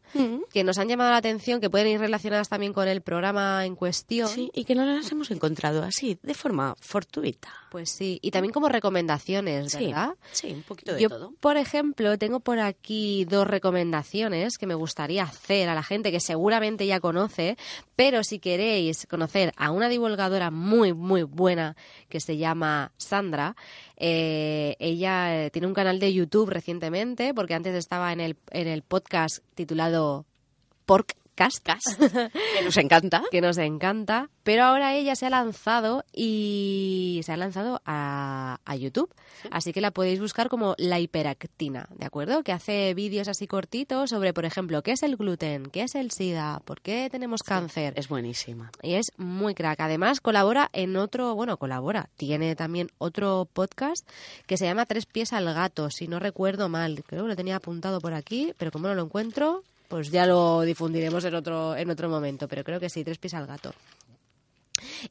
[0.53, 3.75] que nos han llamado la atención, que pueden ir relacionadas también con el programa en
[3.77, 4.29] cuestión.
[4.29, 7.49] Sí, y que no las hemos encontrado así, de forma fortuita.
[7.71, 10.15] Pues sí, y también como recomendaciones, Sí, ¿verdad?
[10.33, 11.33] sí, un poquito de Yo, todo.
[11.47, 16.19] Por ejemplo, tengo por aquí dos recomendaciones que me gustaría hacer a la gente que
[16.19, 17.57] seguramente ya conoce,
[17.95, 21.77] pero si queréis conocer a una divulgadora muy, muy buena
[22.09, 23.55] que se llama Sandra,
[23.97, 28.67] eh, ella eh, tiene un canal de YouTube recientemente, porque antes estaba en el, en
[28.67, 30.27] el podcast titulado
[31.37, 31.99] Porkcast.
[32.57, 33.23] Que nos encanta.
[33.31, 38.77] que nos encanta, pero ahora ella se ha lanzado y se ha lanzado a, a
[38.77, 39.13] YouTube,
[39.51, 42.43] así que la podéis buscar como la hiperactina, ¿de acuerdo?
[42.43, 46.11] Que hace vídeos así cortitos sobre, por ejemplo, qué es el gluten, qué es el
[46.11, 47.93] SIDA, por qué tenemos cáncer.
[47.97, 48.71] Es buenísima.
[48.83, 49.81] Y es muy crack.
[49.81, 54.09] Además, colabora en otro, bueno, colabora, tiene también otro podcast
[54.47, 57.05] que se llama Tres pies al gato, si no recuerdo mal.
[57.07, 60.63] Creo que lo tenía apuntado por aquí, pero como no lo encuentro, pues ya lo
[60.63, 62.49] difundiremos en otro, en otro momento.
[62.49, 63.73] Pero creo que sí, Tres pies al gato.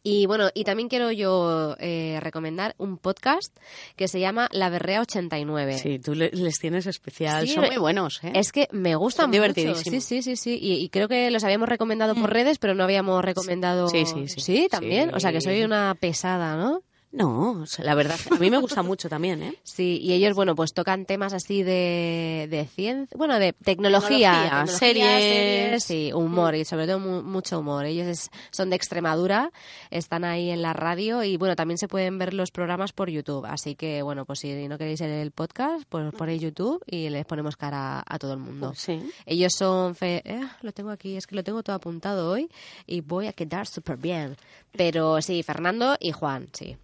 [0.03, 3.55] Y bueno, y también quiero yo eh, recomendar un podcast
[3.95, 5.77] que se llama La Berrea 89.
[5.79, 7.47] Sí, tú le- les tienes especial.
[7.47, 8.31] Sí, Son muy buenos, ¿eh?
[8.35, 9.75] Es que me gustan mucho.
[9.91, 10.59] Sí, sí, sí, sí.
[10.61, 13.87] Y, y creo que los habíamos recomendado por redes, pero no habíamos recomendado.
[13.89, 14.39] Sí, sí, sí.
[14.39, 15.09] Sí, también.
[15.09, 15.15] Sí.
[15.15, 16.81] O sea, que soy una pesada, ¿no?
[17.15, 19.55] No, la verdad, a mí me gusta mucho también, ¿eh?
[19.63, 24.77] Sí, y ellos, bueno, pues tocan temas así de, de ciencia, bueno, de tecnología, Tecnología,
[24.77, 25.83] series.
[25.83, 27.85] sí, humor, y sobre todo mu- mucho humor.
[27.85, 29.51] Ellos es- son de Extremadura,
[29.91, 33.45] están ahí en la radio y, bueno, también se pueden ver los programas por YouTube.
[33.45, 37.55] Así que, bueno, pues si no queréis el podcast, pues ponéis YouTube y les ponemos
[37.55, 38.73] cara a todo el mundo.
[38.75, 39.01] Sí.
[39.25, 39.95] Ellos son...
[39.95, 42.49] fe- eh, lo tengo aquí, es que lo tengo todo apuntado hoy
[42.85, 44.35] y voy a quedar súper bien.
[44.73, 46.75] Pero sí, Fernando y Juan, sí.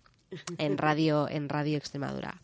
[0.58, 2.42] En Radio, en Radio Extremadura.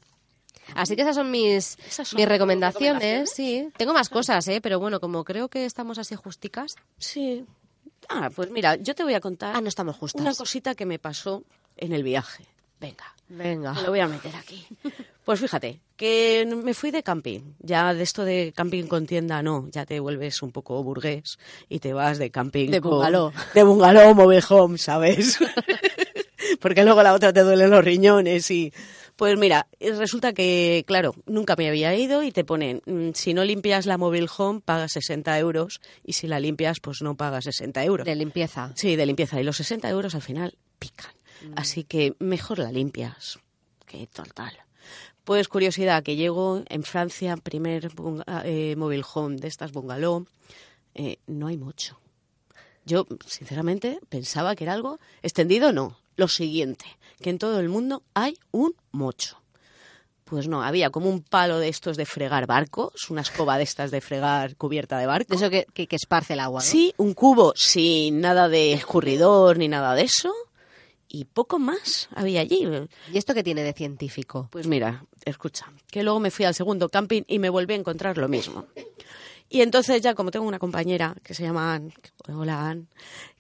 [0.76, 3.32] Así que esas son mis, Esas son mis recomendaciones, recomendaciones.
[3.34, 3.70] sí.
[3.78, 4.60] Tengo más cosas, ¿eh?
[4.62, 6.76] Pero bueno, como creo que estamos así justicas...
[6.98, 7.46] Sí.
[8.10, 10.22] Ah, pues mira, yo te voy a contar Ah, no estamos justas.
[10.22, 11.44] una cosita que me pasó
[11.78, 12.46] en el viaje.
[12.80, 13.06] Venga.
[13.30, 13.74] Venga.
[13.74, 14.66] Me lo voy a meter aquí.
[15.26, 17.42] Pues fíjate, que me fui de camping.
[17.60, 19.68] Ya de esto de camping con tienda, no.
[19.72, 22.70] Ya te vuelves un poco burgués y te vas de camping.
[22.72, 23.34] De con- bungalow.
[23.54, 25.38] De bungalow, mobile home, ¿sabes?
[26.68, 28.74] Porque luego la otra te duelen los riñones y...
[29.16, 33.46] Pues mira, resulta que, claro, nunca me había ido y te ponen, mm, si no
[33.46, 37.86] limpias la mobile home, pagas 60 euros y si la limpias, pues no pagas 60
[37.86, 38.06] euros.
[38.06, 38.74] De limpieza.
[38.76, 39.40] Sí, de limpieza.
[39.40, 41.14] Y los 60 euros al final pican.
[41.56, 43.40] Así que mejor la limpias.
[43.86, 44.52] Que total.
[45.24, 47.90] Pues curiosidad, que llego en Francia, primer
[48.44, 50.28] eh, mobile home de estas bungalow,
[50.96, 51.98] eh, no hay mucho.
[52.84, 55.98] Yo, sinceramente, pensaba que era algo extendido, no.
[56.18, 56.86] Lo siguiente,
[57.22, 59.42] que en todo el mundo hay un mocho.
[60.26, 63.92] Pues no, había como un palo de estos de fregar barcos, una escoba de estas
[63.92, 65.30] de fregar cubierta de barco.
[65.30, 66.66] De eso que, que, que esparce el agua, ¿no?
[66.66, 70.34] Sí, un cubo sin nada de escurridor ni nada de eso.
[71.08, 72.68] Y poco más había allí.
[73.14, 74.50] ¿Y esto qué tiene de científico?
[74.52, 78.18] Pues mira, escucha, que luego me fui al segundo camping y me volví a encontrar
[78.18, 78.66] lo mismo.
[79.50, 81.94] Y entonces ya como tengo una compañera que se llama Anne,
[82.28, 82.88] hola Anne,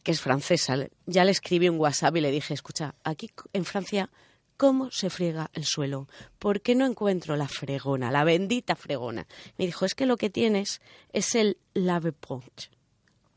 [0.03, 4.09] que es francesa, ya le escribí un WhatsApp y le dije, escucha, aquí en Francia,
[4.55, 6.07] ¿cómo se friega el suelo?
[6.39, 9.27] ¿Por qué no encuentro la fregona, la bendita fregona?
[9.57, 10.81] Me dijo, es que lo que tienes
[11.11, 12.71] es el lave-ponche.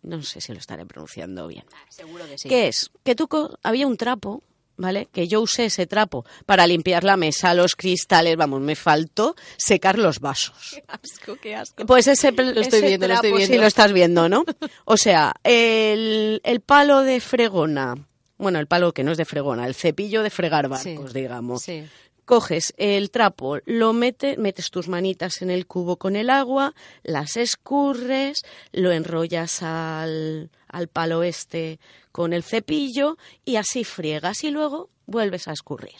[0.03, 1.64] No sé si lo estaré pronunciando bien.
[1.89, 2.49] Seguro que sí.
[2.49, 2.91] ¿Qué es?
[3.05, 3.29] Que tú
[3.62, 4.43] había un trapo,
[4.81, 5.09] ¿vale?
[5.12, 9.99] Que yo usé ese trapo para limpiar la mesa, los cristales, vamos, me faltó secar
[9.99, 10.55] los vasos.
[10.74, 11.87] Qué asco, qué asco.
[11.87, 13.55] Pues ese, Lo estoy ese viendo, lo estoy trapo, viendo.
[13.55, 14.45] Sí, lo estás viendo, ¿no?
[14.87, 17.95] O sea, el, el palo de fregona,
[18.39, 21.18] bueno, el palo que no es de fregona, el cepillo de fregar barcos, Sí.
[21.18, 21.62] digamos.
[21.62, 21.85] Sí.
[22.24, 27.37] Coges el trapo, lo metes, metes tus manitas en el cubo con el agua, las
[27.37, 31.79] escurres, lo enrollas al, al palo este
[32.12, 35.99] con el cepillo y así friegas y luego vuelves a escurrir.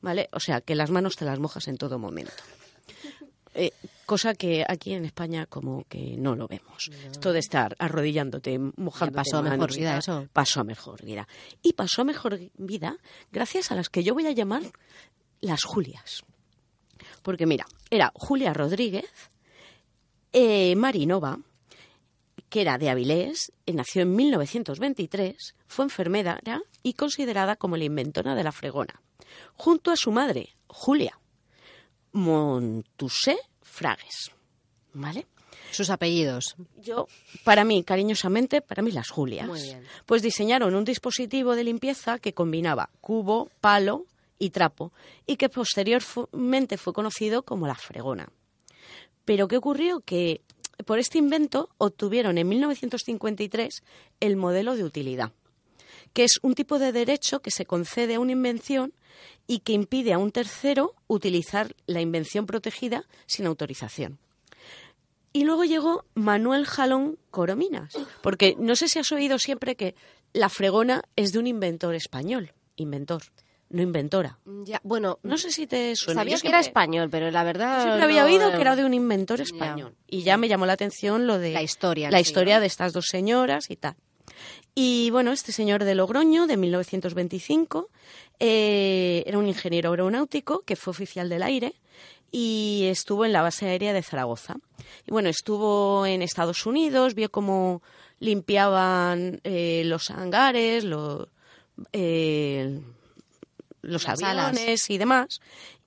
[0.00, 0.28] ¿Vale?
[0.32, 2.32] O sea, que las manos te las mojas en todo momento.
[3.58, 3.72] Eh,
[4.04, 6.90] cosa que aquí en España como que no lo vemos.
[7.10, 10.28] Esto de estar arrodillándote, mojándote pasó a manos mejor vida eso.
[10.30, 11.26] Pasó a mejor vida.
[11.62, 12.98] Y pasó a mejor vida
[13.32, 14.62] gracias a las que yo voy a llamar
[15.40, 16.22] las Julias.
[17.22, 19.10] Porque mira, era Julia Rodríguez,
[20.32, 21.38] eh, Marinova,
[22.48, 26.40] que era de Avilés, eh, nació en 1923, fue enfermera
[26.82, 29.02] y considerada como la inventora de la fregona,
[29.54, 31.18] junto a su madre, Julia
[32.16, 34.30] Montusé Fragues.
[34.94, 35.26] ¿Vale?
[35.70, 36.56] Sus apellidos.
[36.76, 37.08] Yo,
[37.44, 39.46] para mí, cariñosamente, para mí las Julias.
[39.46, 39.84] Muy bien.
[40.06, 44.06] Pues diseñaron un dispositivo de limpieza que combinaba cubo, palo
[44.38, 44.92] y trapo
[45.26, 48.30] y que posteriormente fue conocido como la fregona.
[49.26, 50.00] Pero ¿qué ocurrió?
[50.00, 50.40] Que
[50.84, 53.82] por este invento obtuvieron en 1953
[54.20, 55.32] el modelo de utilidad,
[56.12, 58.92] que es un tipo de derecho que se concede a una invención
[59.46, 64.18] y que impide a un tercero utilizar la invención protegida sin autorización.
[65.32, 69.94] Y luego llegó Manuel Jalón Corominas, porque no sé si has oído siempre que
[70.32, 73.22] la fregona es de un inventor español, inventor,
[73.70, 74.38] no inventora.
[74.64, 76.20] Ya, bueno, No sé si te suena.
[76.22, 77.82] sabía Yo que era español, pero la verdad.
[77.82, 79.44] Siempre había oído que era de un inventor Ya.
[79.44, 79.94] español.
[80.08, 82.60] Y ya me llamó la atención lo de La historia la sí, historia ¿no?
[82.60, 83.96] de estas dos señoras y tal.
[84.74, 87.88] Y bueno, este señor de Logroño, de 1925,
[88.40, 91.74] eh, era un ingeniero aeronáutico que fue oficial del aire
[92.30, 94.56] y estuvo en la base aérea de Zaragoza.
[95.06, 97.82] Y bueno, estuvo en Estados Unidos, vio cómo
[98.18, 101.28] limpiaban eh, los hangares, lo-
[101.92, 102.80] eh,
[103.86, 104.48] los Las alas.
[104.48, 105.40] aviones y demás.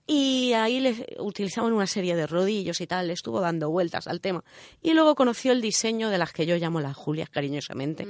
[0.08, 4.22] Y ahí le utilizaban una serie de rodillos y tal, le estuvo dando vueltas al
[4.22, 4.44] tema.
[4.82, 8.08] Y luego conoció el diseño de las que yo llamo las Julias cariñosamente.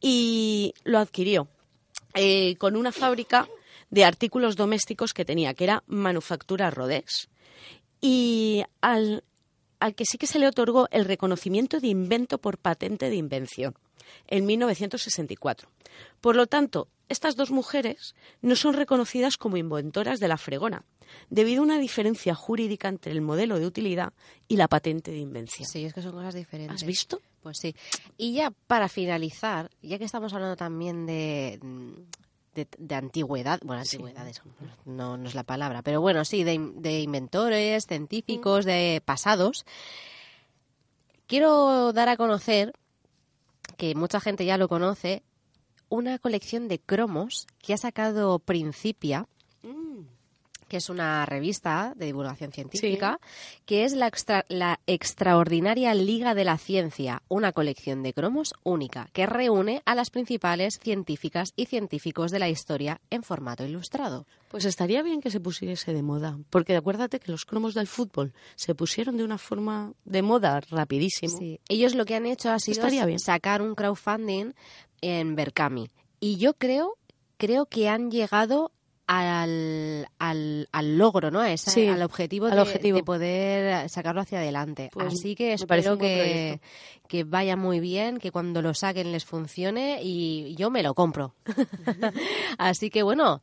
[0.00, 1.46] Y lo adquirió
[2.14, 3.48] eh, con una fábrica
[3.90, 7.28] de artículos domésticos que tenía, que era Manufactura Rodex.
[8.00, 9.22] Y al,
[9.78, 13.74] al que sí que se le otorgó el reconocimiento de invento por patente de invención
[14.28, 15.68] en 1964.
[16.20, 20.84] Por lo tanto, estas dos mujeres no son reconocidas como inventoras de la fregona,
[21.28, 24.12] debido a una diferencia jurídica entre el modelo de utilidad
[24.48, 25.68] y la patente de invención.
[25.68, 26.74] Sí, es que son cosas diferentes.
[26.76, 27.20] ¿Has visto?
[27.42, 27.74] Pues sí.
[28.16, 31.58] Y ya para finalizar, ya que estamos hablando también de,
[32.54, 33.96] de, de antigüedad, bueno, Sí.
[33.96, 34.40] antigüedad es-
[34.86, 39.66] no, no es la palabra, pero bueno, sí, de, in- de inventores, científicos, de pasados,
[41.26, 42.72] quiero dar a conocer,
[43.82, 45.24] que mucha gente ya lo conoce,
[45.88, 49.26] una colección de cromos que ha sacado Principia,
[50.72, 53.20] que es una revista de divulgación científica,
[53.66, 59.10] que es la, extra- la extraordinaria Liga de la Ciencia, una colección de cromos única
[59.12, 64.24] que reúne a las principales científicas y científicos de la historia en formato ilustrado.
[64.48, 68.32] Pues estaría bien que se pusiese de moda, porque acuérdate que los cromos del fútbol
[68.56, 71.36] se pusieron de una forma de moda rapidísimo.
[71.38, 71.60] Sí.
[71.68, 74.54] Ellos lo que han hecho ha sido sacar un crowdfunding
[75.02, 75.90] en Berkami.
[76.18, 76.96] Y yo creo,
[77.36, 78.72] creo que han llegado
[79.18, 81.40] al, al, al logro, ¿no?
[81.40, 82.96] A esa- Sí, al objetivo, al de, objetivo.
[82.98, 84.90] de poder sacarlo hacia adelante.
[84.92, 86.60] Pues Así que espero que,
[87.08, 91.34] que vaya muy bien, que cuando lo saquen les funcione y yo me lo compro.
[92.58, 93.42] Así que bueno.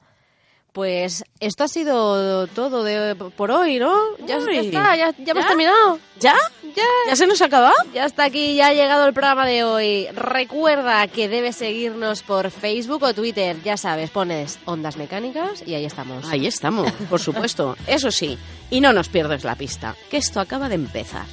[0.74, 3.92] Pues esto ha sido todo de, por hoy, ¿no?
[4.28, 6.00] Ya, está, ya, ya hemos terminado.
[6.20, 6.36] ¿Ya?
[6.76, 6.84] Ya.
[7.08, 7.74] ¿Ya se nos acaba?
[7.94, 10.08] Ya está aquí, ya ha llegado el programa de hoy.
[10.14, 13.58] Recuerda que debes seguirnos por Facebook o Twitter.
[13.64, 16.26] Ya sabes, pones ondas mecánicas y ahí estamos.
[16.30, 17.76] Ahí estamos, por supuesto.
[17.88, 18.38] Eso sí,
[18.70, 21.26] y no nos pierdes la pista, que esto acaba de empezar.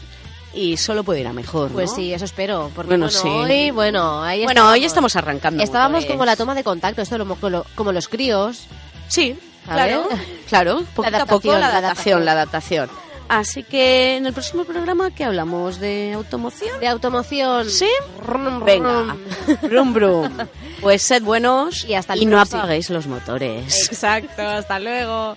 [0.55, 1.97] Y solo puede ir a mejor, Pues ¿no?
[1.97, 2.71] sí, eso espero.
[2.75, 3.29] Porque Bueno, bueno, sí.
[3.29, 5.63] hoy, bueno, ahí Bueno, hoy estamos arrancando.
[5.63, 8.67] Estábamos como la toma de contacto, esto lo- como los críos.
[9.09, 10.09] Sí, claro,
[10.49, 12.91] claro, poquito a la adaptación, la adaptación.
[13.29, 16.79] Así que en el próximo programa que hablamos de automoción.
[16.79, 17.69] De automoción.
[17.69, 17.89] ¿Sí?
[18.25, 19.59] Rum, Venga, rum.
[19.63, 20.39] brum brum.
[20.81, 23.89] Pues sed buenos Y hasta el y no apaguéis los motores.
[23.89, 25.37] Exacto, hasta luego.